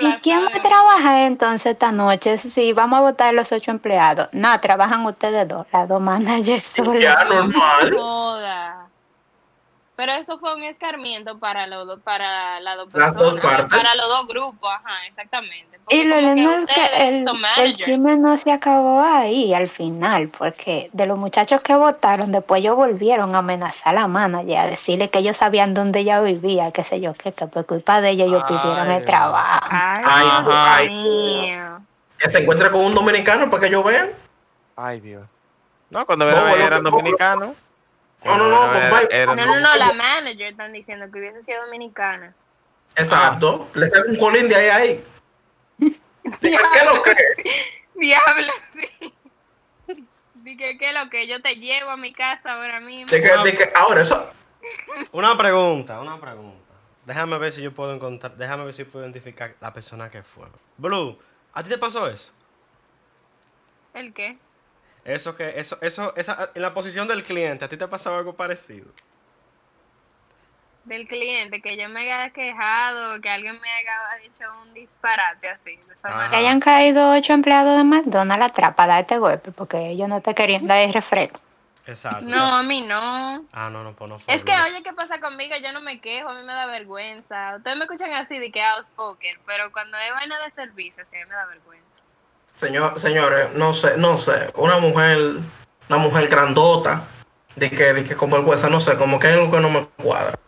[0.00, 2.38] ¿Y quién va a trabajar entonces esta noche?
[2.38, 4.28] Sí, vamos a votar los ocho empleados.
[4.32, 7.02] No, trabajan ustedes dos, las dos managers solas.
[7.02, 7.94] Ya No normal.
[10.04, 13.78] Pero eso fue un escarmiento para los dos, para las dos Las dos personas, partes.
[13.78, 15.78] para los dos grupos, ajá, exactamente.
[15.78, 20.90] Porque Y lo que es que el, chisme no se acabó ahí al final, porque
[20.92, 25.08] de los muchachos que votaron, después ellos volvieron a amenazar a la manager, a decirle
[25.08, 28.24] que ellos sabían dónde ella vivía, qué sé yo, qué, que por culpa de ella
[28.24, 29.68] ellos Ay, pidieron el trabajo.
[29.70, 31.84] Ay, Ay, Dios ay.
[32.18, 34.10] Que se encuentre con un dominicano para que ellos vean.
[34.74, 35.22] Ay, Dios.
[35.90, 37.50] No, cuando No, bueno, eran que- dominicanos.
[38.24, 42.34] No, no, no, No, no, no, la manager están diciendo que hubiese sido dominicana.
[42.94, 43.68] Exacto.
[43.74, 45.04] Le saca un colín de ahí a ahí.
[46.40, 47.14] Diga, ¿Qué lo que?
[47.94, 49.12] Diablo, sí.
[50.34, 53.10] Dije que lo que yo te llevo a mi casa ahora mismo.
[53.10, 54.30] De que, de que, ahora, eso.
[55.12, 56.74] Una pregunta, una pregunta.
[57.04, 60.46] Déjame ver si yo puedo encontrar, déjame ver si puedo identificar la persona que fue.
[60.76, 61.18] Blue,
[61.52, 62.32] ¿a ti te pasó eso?
[63.92, 64.38] ¿El qué?
[65.04, 68.34] Eso que, eso, eso, esa, en la posición del cliente, ¿a ti te pasaba algo
[68.34, 68.86] parecido?
[70.84, 73.92] Del cliente, que yo me haya quejado, que alguien me haya
[74.22, 76.10] dicho un disparate así, de esa Ah.
[76.10, 76.38] Que manera.
[76.38, 80.66] hayan caído ocho empleados de McDonald's atrás para darte golpe, porque ellos no te querían
[80.66, 81.40] dar el refresco.
[81.86, 82.24] Exacto.
[82.24, 83.44] No, a mí no.
[83.52, 84.34] Ah, no, no, pues no fue.
[84.34, 85.54] Es que, oye, ¿qué pasa conmigo?
[85.62, 87.56] Yo no me quejo, a mí me da vergüenza.
[87.56, 91.24] Ustedes me escuchan así de que outspoken, pero cuando es vaina de servicio, sí, a
[91.24, 91.81] mí me da vergüenza.
[92.62, 94.52] Señor, señores, no sé, no sé.
[94.54, 95.18] Una mujer,
[95.88, 97.02] una mujer grandota,
[97.56, 99.84] de que, de que con vergüenza, no sé, como que hay algo que no me
[100.00, 100.38] cuadra.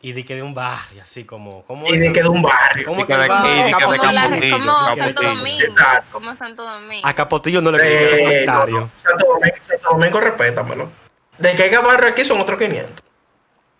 [0.00, 1.64] Y de que de un barrio, así como.
[1.64, 2.86] como Y de que de un barrio.
[2.86, 5.22] ¿Cómo Y que de Como, Capotillo, como Santo.
[5.22, 5.74] Domingo.
[6.12, 7.08] Como Santo Domingo.
[7.08, 8.80] A Capotillo no le piden Eh, comentario.
[8.80, 10.90] no, Santo Domingo, Santo Domingo, respétamelo.
[11.38, 13.01] De que hay barrio aquí son otros 500.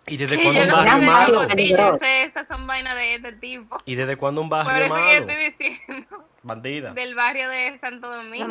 [0.05, 1.39] ¿Y desde Sí, cuándo un no barrio Barrio malo?
[1.39, 1.49] malo.
[1.55, 3.77] sí, yo sé, esas son vainas de este tipo.
[3.85, 5.31] ¿Y desde cuándo un Por barrio eso que yo malo?
[5.31, 6.91] estoy diciendo Bandida.
[6.91, 8.45] del barrio de Santo Domingo.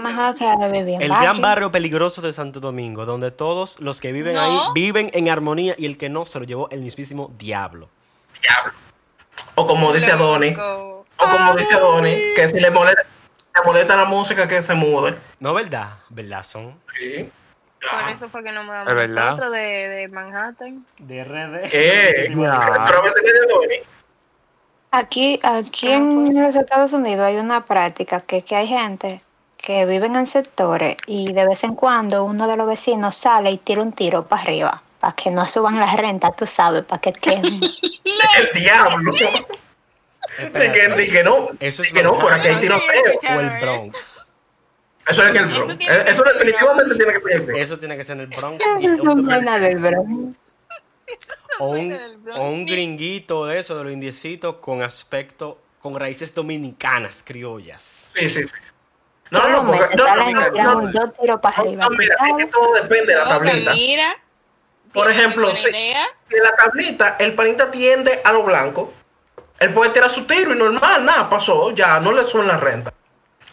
[1.01, 4.41] El gran barrio peligroso de Santo Domingo, donde todos los que viven No.
[4.41, 7.91] ahí viven en armonía y el que no se lo llevó el mismísimo diablo.
[8.41, 8.73] Diablo.
[9.55, 14.05] O como dice Adonis, o como dice Adonis, que si le molesta, le molesta la
[14.07, 15.15] música que se mude.
[15.39, 15.99] ¿No verdad?
[16.09, 16.81] ¿Verdad son?
[16.99, 17.31] Sí.
[17.91, 19.31] Por eso fue que nos mudamos Es verdad.
[19.31, 20.87] nosotros de, de Manhattan.
[20.99, 22.37] De RD.
[22.47, 23.81] Adonis.
[24.91, 29.23] Aquí, aquí en los Estados Unidos hay una práctica que es que hay gente
[29.57, 33.59] que viven en sectores y de vez en cuando uno de los vecinos sale y
[33.59, 37.13] tira un tiro para arriba, para que no suban las rentas, tú sabes, para que
[37.13, 37.45] queden.
[38.39, 39.13] El diablo.
[40.39, 43.37] De que, que no, Eso de es que no, por aquí hay tiroteo.
[43.37, 44.22] O el Bronx.
[45.09, 45.79] Eso es en el Eso Bronx.
[45.79, 47.61] tiene que Eso ser definitivamente tiene que ser en el Bronx.
[47.63, 48.61] Eso tiene que ser en el Bronx.
[48.61, 50.37] y Eso es un- buena del Bronx.
[51.59, 51.99] o, un,
[52.35, 58.11] o un gringuito de eso, de los indiecitos, con aspecto, con raíces dominicanas, criollas.
[58.15, 58.55] Sí, sí, sí.
[59.31, 61.85] No, no, porque no, mira, y tiran no, un dos tiros para arriba.
[61.85, 63.73] no, mira, es que todo depende de la tablita.
[63.73, 64.17] Mira.
[64.93, 68.93] Por tiene ejemplo, si, si en la tablita el panita tiende a lo blanco,
[69.59, 72.93] él puede tirar su tiro y normal, nada, pasó, ya, no le suena la renta.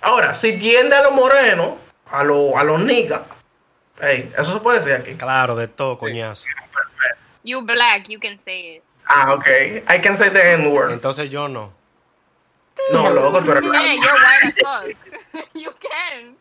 [0.01, 1.77] Ahora, si tiende a lo moreno,
[2.11, 3.21] a, lo, a los niggas,
[4.01, 5.15] ey, eso se puede decir aquí.
[5.15, 6.47] Claro, de todo, coñazo.
[7.43, 8.83] You black, you can say it.
[9.07, 9.47] Ah, ok.
[9.89, 10.91] I can say the N-word.
[10.91, 11.73] Entonces yo no.
[12.93, 14.03] No, loco, tú eres Yeah, blanco.
[14.03, 15.47] you're white as fuck.
[15.55, 16.35] you can.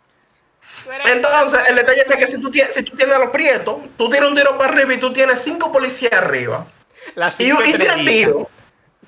[1.06, 4.08] Entonces, el detalle es que si tú, tienes, si tú tienes a los prietos, tú
[4.10, 6.66] tiras un tiro para arriba y tú tienes cinco policías arriba.
[7.14, 8.12] Las Y, cinco y tres estrellitas.
[8.12, 8.46] tiros.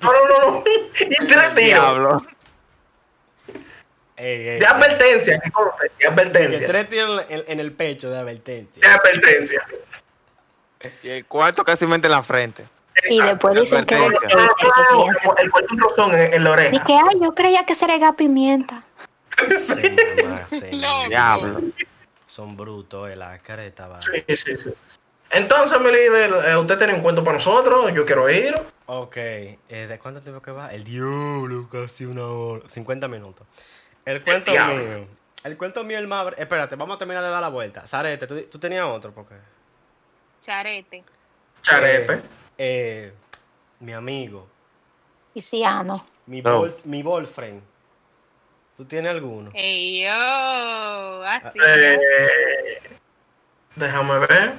[0.01, 0.63] No, no, no, no.
[0.99, 2.23] Y tres tiros.
[4.21, 6.67] Ey, ey, De advertencia, que conste, de advertencia.
[6.67, 8.79] tres tiros en, en el pecho de advertencia.
[8.81, 9.65] De advertencia.
[11.03, 12.65] Y el cuarto casi mente en la frente.
[13.09, 16.85] Y después dicen que, El cuarto un rozón en, en la Y oreja.
[16.85, 18.83] que, ay, yo creía que se rega pimienta.
[19.59, 21.07] Sí, mamá, sí, No.
[21.07, 21.61] Diablo.
[22.27, 23.99] Son brutos, eh, la careta va.
[24.01, 24.69] Sí, sí, sí.
[25.31, 28.53] Entonces, mi líder, eh, usted tiene un cuento para nosotros, yo quiero ir.
[28.85, 30.71] Ok, eh, ¿de cuánto tiempo que va?
[30.73, 32.63] El diablo, casi una hora.
[32.67, 33.47] 50 minutos.
[34.05, 34.75] El cuento diablo.
[34.83, 35.07] mío.
[35.43, 36.33] El cuento mío, el más.
[36.37, 37.85] Espérate, vamos a terminar de dar la vuelta.
[37.87, 39.11] Sarete, ¿tú, tú tenías otro?
[39.11, 39.35] Porque.
[40.39, 41.03] Charete.
[41.61, 42.13] Charete.
[42.13, 42.19] Eh,
[42.57, 43.13] eh,
[43.79, 44.47] mi amigo.
[45.33, 46.03] Y si ah, no.
[46.25, 46.59] Mi, No.
[46.59, 47.61] bol- mi boyfriend.
[48.77, 49.49] ¿Tú tienes alguno?
[49.53, 51.23] Hey, yo.
[51.25, 51.57] Así.
[51.65, 52.79] Eh,
[53.75, 54.53] déjame ver.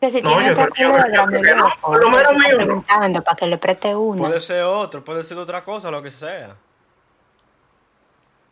[0.00, 1.68] Que si No, tiene yo creo- yo creo- yo creo que no.
[1.80, 2.84] Por lo menos mío, no.
[3.24, 4.22] para que le preste uno.
[4.22, 6.56] Puede ser otro, puede ser otra cosa, lo que sea.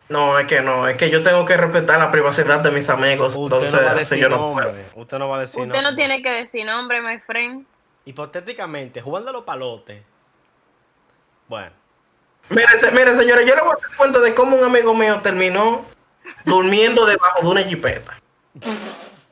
[0.09, 3.35] No, es que no, es que yo tengo que respetar la privacidad de mis amigos.
[3.35, 4.85] Usted entonces, no va a decir yo no nombre.
[4.95, 7.67] Usted no va a decir Usted no tiene que decir nombre, my friend.
[8.05, 10.03] Hipotéticamente, jugando a los palotes.
[11.49, 11.73] Bueno,
[12.49, 15.21] Miren, se- miren, señores, yo les voy a hacer cuento de cómo un amigo mío
[15.21, 15.85] terminó
[16.45, 18.17] durmiendo debajo de una jipeta.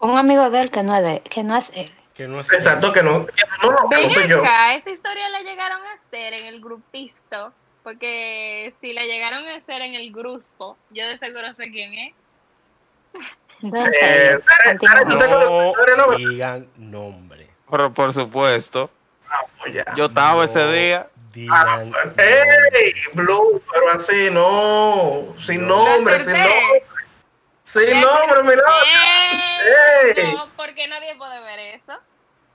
[0.00, 1.92] Un amigo de él que no es de que no es él.
[2.14, 2.52] que no es.
[2.52, 4.40] Exacto, que no, que no, no, no soy yo.
[4.40, 7.52] acá, esa historia la llegaron a hacer en el grupisto.
[7.84, 12.14] Porque si la llegaron a hacer en el grupo, yo de seguro sé quién es.
[13.62, 16.06] Eh, Sara, Sara, ¿tú te acuerdas de la historia, no?
[16.08, 17.48] No digan nombre.
[17.70, 18.90] Pero por supuesto.
[19.30, 19.84] Ah, pues ya.
[19.96, 21.08] Yo estaba No ese día.
[21.32, 21.92] Digan.
[22.18, 22.92] ¡Ey!
[23.14, 25.34] Blue, pero así no.
[25.40, 25.76] Sin No.
[25.84, 26.84] nombre, sin nombre.
[27.62, 28.62] Sin nombre, mira.
[28.86, 30.14] ¡Eh!
[30.16, 30.34] ¡Ey!
[30.34, 31.98] No, porque nadie puede ver eso.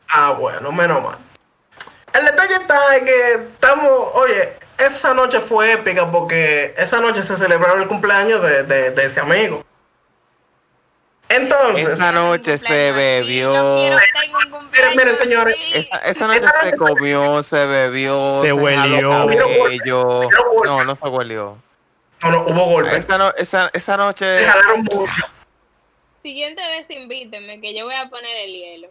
[0.10, 1.18] Ah, bueno, menos mal.
[2.14, 7.38] El detalle está en que estamos, oye, esa noche fue épica porque esa noche se
[7.38, 9.66] celebraron el cumpleaños de, de, de ese amigo.
[11.32, 13.52] Entonces, Esa noche se bebió.
[14.50, 15.56] cumpleaños miren, señores.
[15.74, 20.04] Esa, esa noche Esa se noche- comió, se bebió, Se jaló huelió.
[20.06, 20.66] golpe.
[20.66, 21.58] No, no se huelió.
[22.24, 22.94] no, no, hubo golpes.
[22.94, 24.46] Esa, no- esa, esa Se noche.
[24.46, 25.12] jalaron mucho.
[26.24, 28.88] Siguiente vez invítenme, que yo voy a poner el hielo.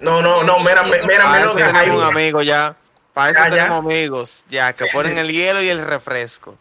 [0.00, 2.74] No, no, no, mira, mira, mira, ahí tenemos un amigo ya.
[3.14, 3.54] Para eso Ya, ya.
[3.54, 5.20] tenemos amigos ya que Sí, ponen sí.
[5.20, 6.52] el hielo y el refresco.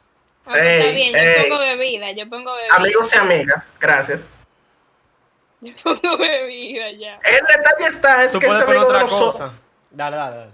[0.45, 1.49] Ok, está Ey, bien, yo ey.
[1.49, 2.76] pongo bebida, yo pongo bebida.
[2.76, 4.30] Amigos y amigas, gracias.
[5.62, 7.20] Yo pongo bebida ya.
[7.24, 9.34] El detalle está, es Tú que ese puedes poner amigo de otra nosotros.
[9.36, 9.54] cosa.
[9.91, 10.52] Dale, dale, dale.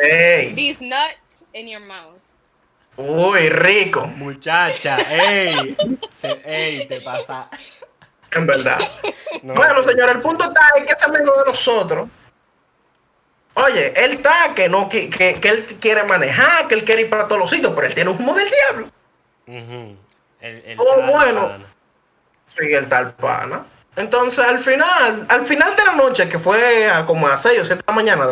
[0.00, 1.16] Ey, These nuts
[1.52, 2.14] in your mouth.
[2.96, 5.76] uy, rico, Muchacha, ey.
[6.12, 7.48] Se- ey, te pasa.
[8.30, 8.78] en verdad.
[9.42, 12.08] No, Bueno, señor, el punto está en que ese amigo de nosotros,
[13.56, 17.10] oye, él está que no que, que, que él quiere manejar, que él quiere ir
[17.10, 18.86] para todos los sitios, pero él tiene un humo del diablo.
[19.46, 19.96] Ujú.
[20.40, 21.48] El, el Oh, bueno.
[21.48, 21.64] pana.
[22.48, 23.66] Sí, el tal pana.
[23.96, 27.60] Entonces, al final, al final de la noche, que fue a como a las 6
[27.60, 28.26] o 7 de la mañana,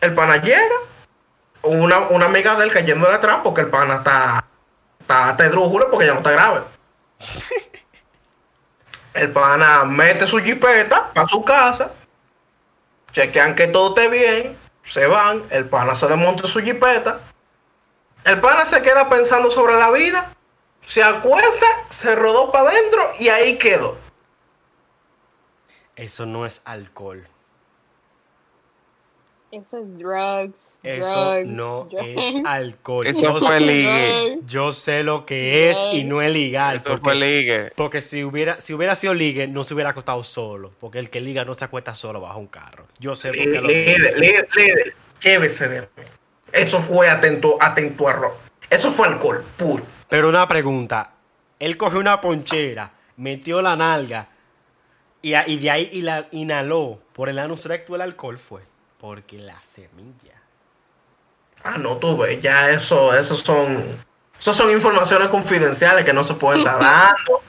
[0.00, 0.76] El pana llega,
[1.62, 4.44] una, una amiga de él cayéndole atrás porque el pana está,
[5.00, 5.50] está, está
[5.90, 6.60] porque ya no está grave.
[9.12, 11.92] El pana mete su jipeta para su casa,
[13.12, 17.20] chequean que todo esté bien, se van, el pana se desmonta su jipeta,
[18.24, 20.32] el pana se queda pensando sobre la vida,
[20.86, 23.96] se acuesta, se rodó para adentro y ahí quedó.
[25.96, 27.26] Eso no es alcohol.
[29.52, 30.78] Eso es drugs.
[30.82, 32.04] Eso drugs, no drugs.
[32.06, 33.06] es alcohol.
[33.06, 34.38] Eso fue ligue.
[34.46, 36.76] Yo sé lo que es y no es ligar.
[36.76, 37.72] Eso porque, fue ligue.
[37.74, 40.70] porque si hubiera, si hubiera sido ligue, no se hubiera acostado solo.
[40.78, 42.86] Porque el que liga no se acuesta solo bajo un carro.
[42.98, 45.86] Yo sé por qué lo Líder, líder, líder, llévese de mí.
[46.52, 48.34] Eso fue atento, atento a rock.
[48.68, 49.84] Eso fue alcohol puro.
[50.08, 51.12] Pero una pregunta.
[51.58, 54.28] Él cogió una ponchera, metió la nalga
[55.22, 58.62] y de ahí y la inhaló por el anus recto el alcohol fue.
[59.00, 60.34] Porque la semilla.
[61.64, 63.98] Ah, no, tú ves, ya eso, eso son,
[64.38, 67.42] eso son informaciones confidenciales que no se pueden estar dando.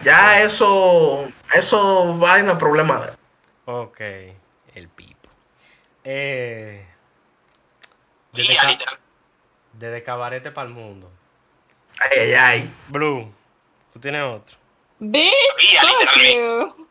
[0.00, 3.14] Ya eso, eso va en el problema de él.
[3.64, 4.00] Ok,
[4.74, 5.28] el pipo.
[6.04, 6.86] Eh,
[8.32, 8.98] desde, ca-
[9.72, 11.10] desde cabarete para el mundo.
[11.98, 12.74] Ay, ay, ay.
[12.88, 13.32] Blue,
[13.92, 14.56] tú tienes otro.
[14.98, 16.85] Bitch, fuck you.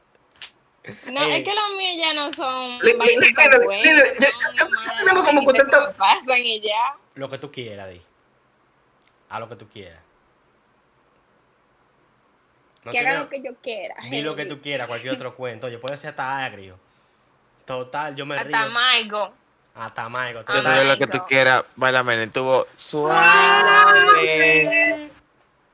[1.12, 1.38] No, Eh.
[1.38, 4.68] es que las mías ya no son yo- yo-
[5.16, 5.44] yo como
[5.98, 6.96] pasan y ya.
[7.16, 8.02] Lo que tú quieras, Di.
[9.30, 10.00] A lo que tú quieras.
[12.84, 13.96] No que tiene- lo que yo quiera.
[14.12, 15.68] Di lo que tú quieras, cualquier otro cuento.
[15.68, 16.78] Oye, puede ser hasta agrio.
[17.66, 18.72] Total, yo me Hasta río.
[18.74, 19.34] Maigo.
[19.74, 20.42] Hasta Maigo.
[20.48, 23.26] Yo te doy lo que tú quieras, baila men, tuvo suave.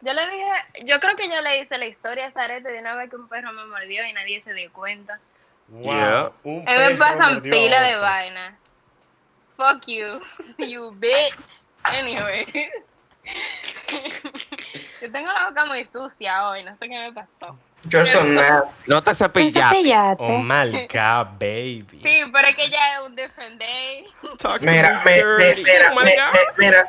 [0.04, 2.96] Yo le dije, yo creo que yo le hice la historia a Zarete de una
[2.96, 5.20] vez que un perro me mordió y nadie se dio cuenta.
[5.68, 6.32] Wow, Yeah.
[6.44, 8.58] un mí me perro pasan pila de vaina.
[9.58, 10.20] Fuck you,
[10.58, 11.66] you bitch.
[11.84, 12.46] Anyway.
[15.02, 17.58] Yo tengo la boca muy sucia hoy, no sé qué me pasó.
[17.86, 18.66] Yo soy nada.
[18.88, 20.16] No te ¿Te cepillaste.
[20.20, 22.00] Oh my god, baby.
[22.04, 24.06] Sí, pero es que ya es un different day.
[24.40, 25.64] Talk Mira, me me- me- dirty.
[25.64, 26.34] mira, Oh my me- God.
[26.34, 26.86] me- mira,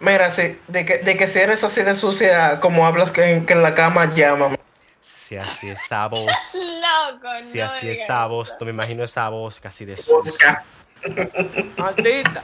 [0.00, 3.52] mira, sí, de que, de que si eres así de sucia, como hablas que, que
[3.52, 4.56] en la cama llama.
[5.00, 6.30] Si así esa voz.
[6.54, 8.28] Loco, Si no así digas esa eso.
[8.28, 10.64] voz, no me imagino esa voz casi de sucia.
[11.76, 12.42] Maldita.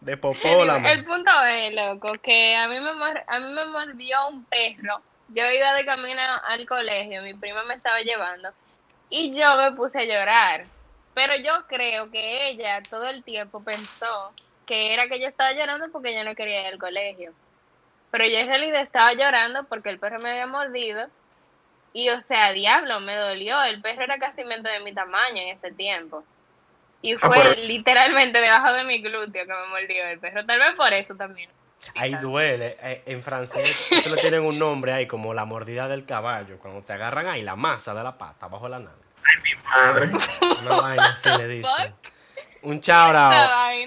[0.00, 3.64] De popola, El, el punto es, loco, que a mí, me mor- a mí me
[3.66, 5.00] mordió un perro.
[5.28, 8.50] Yo iba de camino al colegio, mi prima me estaba llevando
[9.08, 10.64] y yo me puse a llorar.
[11.14, 14.32] Pero yo creo que ella todo el tiempo pensó
[14.66, 17.32] que era que yo estaba llorando porque yo no quería ir al colegio.
[18.10, 21.08] Pero yo en realidad estaba llorando porque el perro me había mordido.
[21.92, 23.62] Y o sea, diablo, me dolió.
[23.62, 26.24] El perro era casi mente de mi tamaño en ese tiempo.
[27.02, 30.44] Y Ah, fue pero- literalmente debajo de mi glúteo que me mordió el perro.
[30.46, 31.50] Tal vez por eso también.
[31.96, 32.78] Ahí duele.
[32.80, 36.58] Eh, En francés, eso le tienen un nombre ahí como la mordida del caballo.
[36.58, 38.96] Cuando te agarran ahí la masa de la pata bajo la nave.
[39.64, 40.10] Madre.
[40.62, 41.94] Una vaina así le dicen.
[42.64, 43.32] Un shout out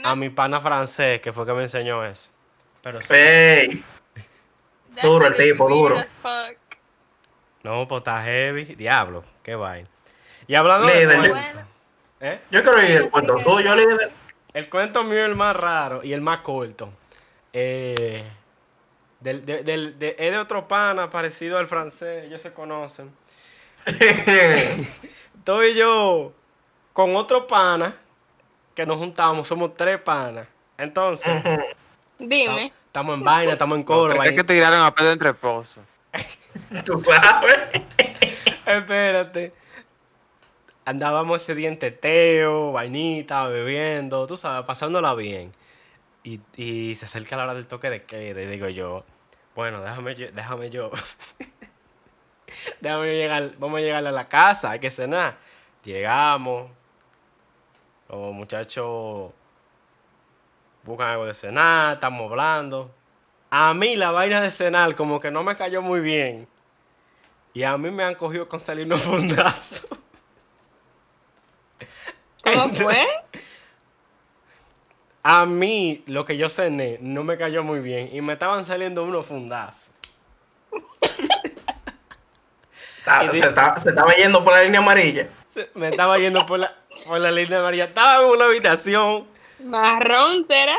[0.04, 2.30] a mi pana francés que fue que me enseñó eso.
[2.82, 3.14] Pero sí.
[3.14, 3.84] Ey,
[4.96, 6.04] That Duro el tipo, duro.
[7.64, 8.64] No, pues está heavy.
[8.76, 9.88] Diablo, qué vaina.
[10.48, 11.04] Y hablando de
[12.22, 12.40] ¿eh?
[12.50, 14.12] yo quiero ir el cuento tuyo, líder.
[14.54, 16.92] El cuento mío es el más raro y el más corto.
[17.54, 18.24] Eh,
[19.20, 23.12] del, de, del- de- es de otro pana parecido al francés, ellos se conocen.
[23.86, 26.34] Estoy yo
[26.94, 27.94] con otro pana
[28.78, 30.46] que nos juntamos, somos tres panas.
[30.78, 31.34] Entonces,
[32.20, 32.72] Dime.
[32.86, 34.14] estamos en vaina, estamos en coro.
[34.14, 35.84] Es vaina- que te tiraron a pedo entre pozos.
[36.86, 37.56] Tú sabes.
[38.68, 39.52] Espérate.
[40.86, 45.52] Andábamos ese día en teteo, vainita, bebiendo, tú sabes, pasándola bien.
[46.24, 49.04] Y, y se acerca la hora del toque de queda y digo yo,
[49.56, 50.92] bueno, déjame yo, déjame yo.
[52.80, 55.38] déjame yo llegar, vamos a llegar a la casa, hay que cenar.
[55.84, 56.72] Llegamos,
[58.10, 59.32] los muchachos
[60.84, 62.92] buscan algo de cenar, estamos hablando.
[63.50, 66.48] A mí la vaina de cenar como que no me cayó muy bien.
[67.54, 69.88] Y a mí me han cogido con salir unos fundazos.
[72.44, 73.06] ¿Cómo fue?
[75.24, 79.04] A mí lo que yo cené no me cayó muy bien y me estaban saliendo
[79.04, 79.92] unos fundazos.
[83.00, 85.28] Está- se, estaba yendo por la línea amarilla.
[85.48, 86.76] Se- Me estaba yendo por la,
[87.08, 87.86] por la línea María.
[87.86, 89.26] Estaba en una habitación.
[89.64, 90.76] Marrón será.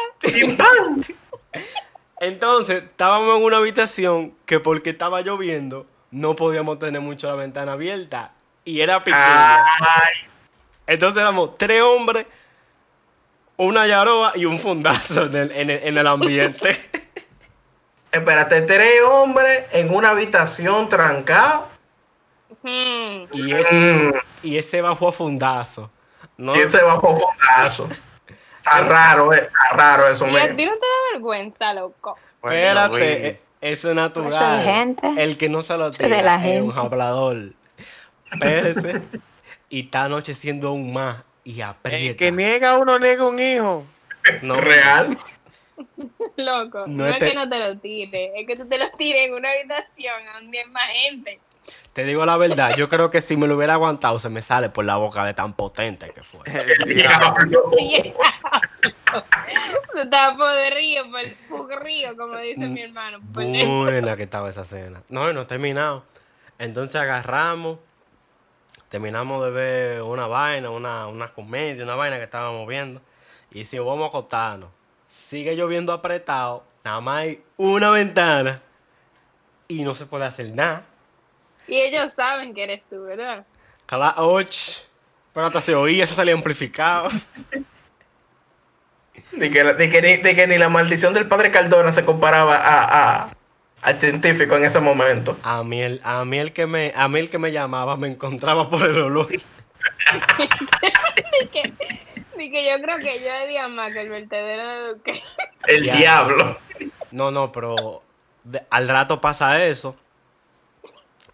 [2.21, 7.73] Entonces, estábamos en una habitación que porque estaba lloviendo, no podíamos tener mucho la ventana
[7.73, 8.33] abierta.
[8.65, 9.63] Y era pequeña.
[9.65, 10.15] Ay,
[10.87, 12.27] Entonces éramos tres hombres,
[13.57, 16.71] una yaroa y un fundazo en el, en el- en el ambiente.
[18.13, 21.67] Espérate, tres hombres en una habitación trancada.
[23.33, 24.13] Y, ese, Mm,
[24.43, 25.91] y ese bajo a fundazo.
[26.39, 26.57] ¿No?
[26.57, 27.89] y ese bajo fondazo.
[28.59, 32.17] Está raro, eh, está raro eso, Y a ti no te da vergüenza, loco.
[32.43, 34.29] Espérate, eh, eso es natural.
[34.29, 35.15] Eso es de gente.
[35.23, 36.81] El que no se lo es tira la es un gente.
[36.87, 37.37] hablador.
[38.31, 39.03] Espérese.
[39.71, 42.17] y está anocheciendo aún más y El aprieta.
[42.19, 43.85] que niega uno niega un hijo.
[44.43, 45.17] No, Real.
[46.37, 48.91] Loco, No no, es te- que no te lo tires, es que tú te lo
[48.91, 51.41] tires en una habitación donde hay más gente.
[51.93, 54.71] Te digo la verdad, yo creo que si me lo hubiera aguantado se me sale
[54.71, 56.41] por la boca de tan potente que fue.
[56.47, 57.71] El diablo.
[59.93, 63.19] Tú estabas podrido, por podrido, como dice mi hermano.
[63.23, 65.03] Buena que estaba esa cena.
[65.09, 66.05] No, no he terminado.
[66.59, 67.79] Entonces agarramos,
[68.89, 73.01] terminamos de ver una vaina, una, una comedia, una vaina que estábamos viendo.
[73.51, 74.71] Y decimos, vamos a acostarnos.
[75.09, 78.61] Sigue lloviendo apretado, nada más hay una ventana
[79.67, 80.85] y no se puede hacer nada.
[81.69, 83.45] Y ellos saben que eres tú, ¿verdad?
[83.87, 84.47] Cada och,
[85.33, 87.09] pero hasta se oía, se salía amplificado.
[89.33, 92.57] De que, de que ni, de que ni la maldición del padre Cardona se comparaba
[92.57, 93.29] a, a-
[93.83, 95.39] al científico en ese momento.
[95.43, 98.09] A mí, el, a, mí el que me, a mí el que me llamaba me
[98.09, 99.29] encontraba por el olor.
[102.35, 105.23] Así que yo creo que yo diría más que el vertedero de Duque.
[105.67, 105.97] El Ya.
[105.97, 106.59] diablo.
[107.11, 108.03] No, no, pero
[108.45, 109.97] de- al rato pasa eso.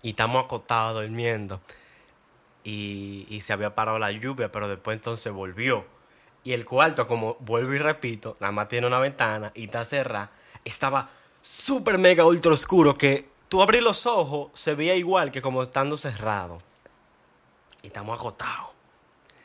[0.05, 1.61] Y estamos acostados durmiendo.
[2.62, 5.84] Y, y se había parado la lluvia, pero después entonces volvió.
[6.44, 10.30] Y el cuarto, como vuelvo y repito, nada más tiene una ventana y está cerrada.
[10.64, 11.09] Estaba
[11.40, 15.96] súper mega ultra oscuro que tú abrí los ojos, se veía igual que como estando
[15.96, 16.59] cerrado.
[17.82, 18.70] Y estamos acostados.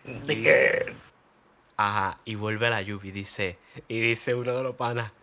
[0.03, 0.93] De que,
[1.82, 3.57] Ajá, y vuelve la lluvia y dice,
[3.88, 5.14] y dice uno de los panas,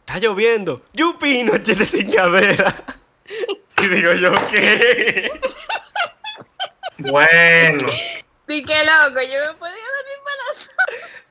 [0.00, 2.84] está lloviendo, Yupi, noche de cingadera.
[3.88, 5.30] Y digo yo, ¿qué?
[6.98, 7.88] bueno.
[8.46, 10.70] Qué loco, yo me podía dormir para las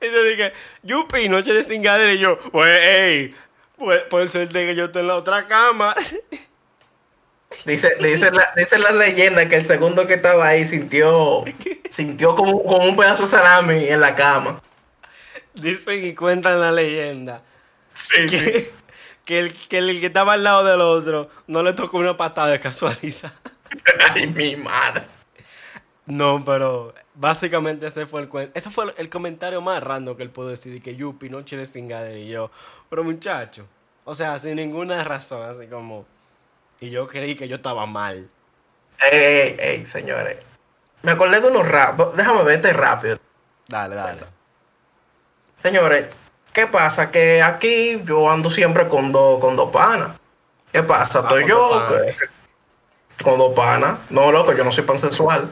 [0.00, 0.52] y yo dije,
[0.82, 2.12] Yupi, noche de cingadera.
[2.12, 3.34] Y yo, pues, ey,
[3.76, 5.94] pues, puede ser de que yo esté en la otra cama.
[7.64, 11.44] Dice, dice, la, dice la leyenda que el segundo que estaba ahí sintió,
[11.88, 14.62] sintió como, como un pedazo de salami en la cama.
[15.54, 17.42] Dicen y cuentan la leyenda.
[17.94, 18.70] Sí, sí.
[19.28, 22.48] Que, el, que el que estaba al lado del otro no le tocó una patada
[22.48, 23.30] de casualidad.
[24.14, 25.04] Ay, mi madre.
[26.06, 28.52] No, pero básicamente ese fue el cuento.
[28.58, 30.72] Ese fue el, el comentario más random que él pudo decir.
[30.72, 32.50] de Que Yupi, noche de cingadera y yo.
[32.88, 33.66] Pero muchacho.
[34.06, 36.06] O sea, sin ninguna razón, así como.
[36.80, 38.30] Y yo creí que yo estaba mal.
[39.12, 40.38] Ey, ey, ey, señores.
[41.02, 42.14] Me acordé de unos rap.
[42.14, 43.18] Déjame verte rápido.
[43.68, 44.22] Dale, dale.
[45.58, 46.08] Señores,
[46.52, 47.10] ¿qué pasa?
[47.10, 50.10] Que aquí yo ando siempre con dos con dos panas.
[50.72, 51.20] ¿Qué pasa?
[51.20, 52.16] Ah, Estoy con yo dos panas.
[52.16, 53.98] que- con dos panas.
[54.10, 55.50] No, loco, yo no soy pansexual.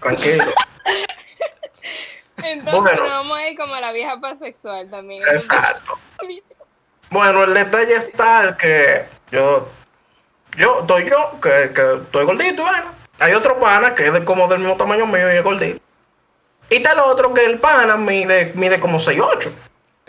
[0.00, 0.44] Tranquilo.
[2.42, 3.00] Entonces Bueno.
[3.02, 5.22] nos vamos a ir como a la vieja pansexual también.
[5.28, 5.98] Exacto.
[7.10, 9.68] Bueno, el detalle está el que yo,
[10.56, 12.84] yo, estoy yo, que, que estoy gordito, bueno.
[13.18, 15.80] Hay otro pana que es de- como del mismo tamaño mío y es gordito.
[16.70, 19.50] Y está el otro que el pana mide, mide como 6'8".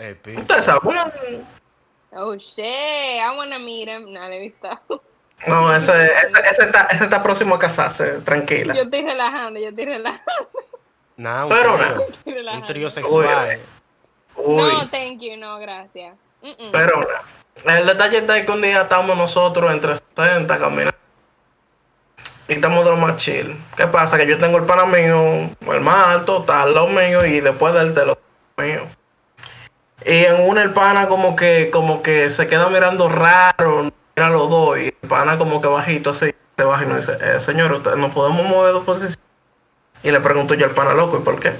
[0.00, 0.16] Eh.
[0.38, 1.44] Ustedes saben,
[2.12, 4.12] Oh shit, I wanna meet him.
[4.12, 4.68] No, le he visto.
[5.46, 8.74] no, ese, ese, ese está, ese está próximo a casarse, tranquila.
[8.74, 10.50] Yo estoy relajando, yo estoy relajando.
[11.16, 12.00] Nada, un Pero nada.
[12.24, 13.60] Estoy Un trío sexual.
[14.36, 16.16] Uy, No, thank you, no, gracias.
[16.72, 17.06] Pero
[17.64, 17.78] nada.
[17.78, 20.96] El detalle está que un día estamos nosotros entre 60 caminando.
[22.48, 23.54] Y estamos de lo más chill.
[23.76, 24.16] ¿Qué pasa?
[24.16, 27.74] Que yo tengo el pana mío, el más alto, está al lado mío y después
[27.74, 28.18] del de los
[28.56, 28.88] mío.
[30.04, 34.48] Y en una el pana como que, como que se queda mirando raro, mira los
[34.48, 37.72] dos, y el pana como que bajito así, se baja y nos dice, eh, señor,
[37.72, 39.22] usted no podemos mover de posición.
[40.02, 41.52] Y le pregunto yo al pana loco, ¿y por qué?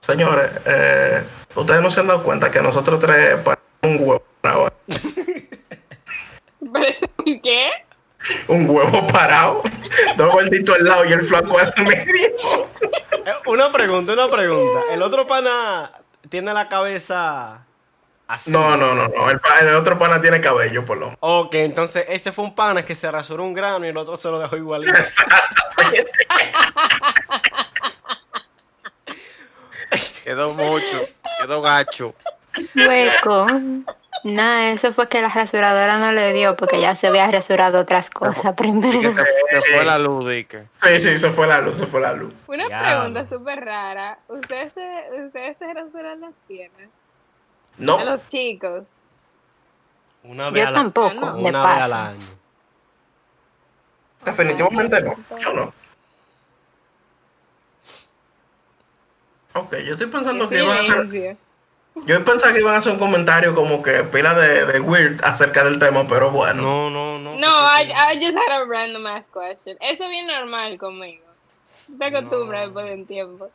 [0.00, 1.22] Señores, eh,
[1.54, 3.38] ustedes no se han dado cuenta que nosotros tres
[3.82, 4.70] un huevo parado.
[7.42, 7.70] ¿Qué?
[8.48, 9.62] Un huevo parado,
[10.16, 12.14] dos gorditos al lado y el flaco al medio.
[13.26, 14.80] Eh, una pregunta, una pregunta.
[14.90, 15.90] El otro pana
[16.28, 17.64] tiene la cabeza
[18.26, 18.50] así.
[18.50, 19.30] No, no, no, no.
[19.30, 19.40] El,
[19.74, 21.18] otro pana tiene cabello, por lo menos.
[21.20, 24.30] Ok, entonces ese fue un pana que se rasuró un grano y el otro se
[24.30, 24.92] lo dejó igualito.
[30.24, 31.00] Quedó mucho.
[31.40, 32.14] Quedó gacho.
[32.74, 33.46] Hueco.
[34.24, 38.08] No, eso fue que la rasuradora no le dio porque ya se había rasurado otras
[38.10, 39.12] cosas primero.
[39.12, 40.64] se, se fue la luz, di que.
[40.76, 42.32] Sí, sí, se fue la luz, se fue la luz.
[42.46, 44.18] Una pregunta súper rara.
[44.28, 46.88] ¿Ustedes se, ¿Ustedes se rasuran las piernas?
[47.76, 48.84] No, A los chicos.
[50.22, 51.36] Una vez, Yo a la- tampoco, Ah, no.
[51.36, 52.26] de una vez al año.
[54.24, 55.14] definitivamente no.
[55.38, 55.72] Yo no.
[59.56, 61.36] Ok, yo estoy pensando que iban a hacer.
[62.06, 65.62] Yo pensaba que iban a hacer un comentario como que pila de, de weird acerca
[65.64, 66.60] del tema, pero bueno.
[66.60, 67.36] No, no, no.
[67.38, 69.76] No, I, I just had a random ass question.
[69.80, 71.24] Eso es bien normal conmigo.
[71.98, 72.66] Te acostumbras No.
[72.66, 73.50] después de un tiempo.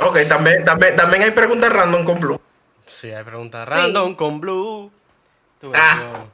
[0.00, 2.40] Ok, también, también, también hay preguntas random con Blue.
[2.84, 3.08] sí.
[3.08, 4.90] Sí, hay preguntas random con Blue.
[5.60, 6.00] Tú ves, Ah.
[6.02, 6.26] yo,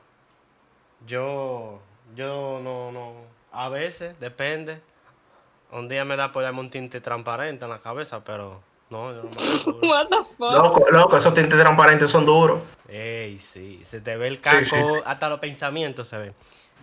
[1.07, 1.81] yo,
[2.15, 3.13] yo no, no.
[3.53, 4.81] A veces, depende.
[5.73, 9.23] Un día me da por darme un tinte transparente en la cabeza, pero no, yo
[9.23, 9.31] no
[9.83, 9.89] me.
[9.89, 10.53] What the fuck?
[10.53, 12.61] Loco, loco, esos tintes transparentes son duros.
[12.89, 14.77] Ey, sí, se te ve el Sí, caco, sí.
[15.05, 16.35] hasta los pensamientos se ven.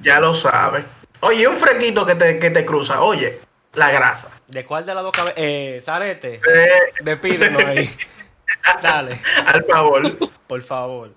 [0.02, 0.86] Ya lo sabes.
[1.22, 3.02] Oye, un fresquito que te, que te cruza.
[3.02, 3.40] Oye,
[3.74, 4.30] la grasa.
[4.48, 5.36] ¿De cuál de las dos cabezas?
[5.38, 6.70] Eh, Zarete, Eh,
[7.02, 7.90] despídenos ahí.
[8.82, 10.18] Dale, al favor.
[10.48, 11.12] por favor.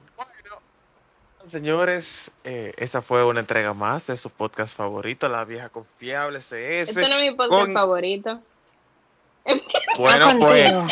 [1.47, 6.51] Señores, eh, esa fue una entrega más de su podcast favorito, La Vieja Confiable CS.
[6.91, 8.41] Esto no es mi podcast con- favorito.
[9.99, 10.87] Bueno, No pues, con-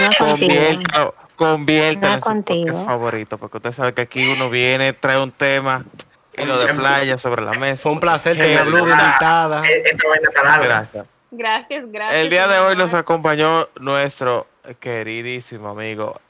[0.00, 5.18] no convierta- conviértalo No en su favorito, porque usted sabe que aquí uno viene, trae
[5.18, 5.84] un tema
[6.36, 7.82] y lo de playa sobre la mesa.
[7.82, 9.62] Fue un placer tener a Blue de Ah, invitada.
[9.68, 9.82] eh,
[10.44, 10.64] larga.
[10.64, 11.06] Gracias.
[11.32, 12.18] Gracias, gracias.
[12.22, 14.46] El día de hoy nos acompañó nuestro
[14.80, 16.20] queridísimo amigo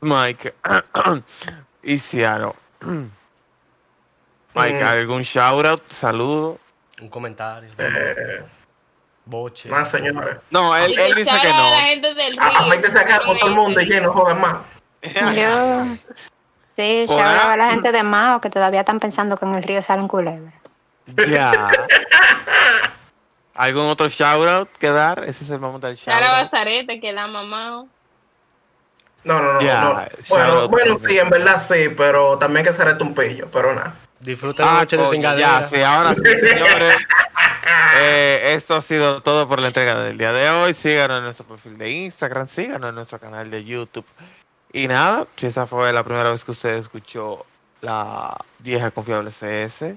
[0.00, 0.54] Mike
[1.82, 2.54] Isiano.
[4.54, 4.86] Mike, Mm.
[4.86, 5.82] ¿algún shout out?
[5.90, 6.58] Saludo.
[7.00, 7.70] Un comentario.
[7.78, 8.44] Eh,
[9.26, 9.68] Boche.
[9.70, 10.36] más, señores.
[10.50, 11.66] No, él, él dice que no.
[11.66, 12.58] A la gente del A, río.
[12.58, 14.56] a Mike sacar con todo el mundo y lleno, joder más.
[15.34, 15.84] Yo,
[16.76, 19.82] sí, shout a la gente de Mao que todavía están pensando que en el río
[19.82, 20.54] salen culebras.
[21.28, 21.70] Ya.
[23.54, 25.24] ¿Algún otro shout out que dar?
[25.24, 26.50] Ese es el momento del shout Sara out.
[26.50, 27.84] Bazarete, que la mamá.
[29.22, 29.60] No, no, no.
[29.60, 30.02] No.
[30.28, 33.94] Bueno, bueno, sí, en verdad sí, pero también que ser un pillo, pero nada.
[34.20, 35.60] Disfruta la Ah, noche de coño, cingadera.
[35.60, 36.96] ya, sí, ahora sí, señores.
[37.96, 40.74] Eh, esto ha sido todo por la entrega del día de hoy.
[40.74, 44.04] Síganos en nuestro perfil de Instagram, síganos en nuestro canal de YouTube.
[44.72, 47.46] Y nada, si esa fue la primera vez que usted escuchó
[47.80, 49.94] la vieja confiable CS,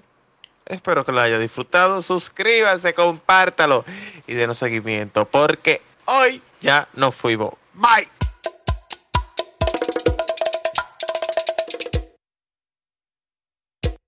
[0.65, 2.01] espero que lo haya disfrutado.
[2.03, 3.83] Suscríbase, compártalo
[4.27, 7.53] y denos seguimiento, porque hoy ya nos fuimos.
[7.73, 8.16] Bye.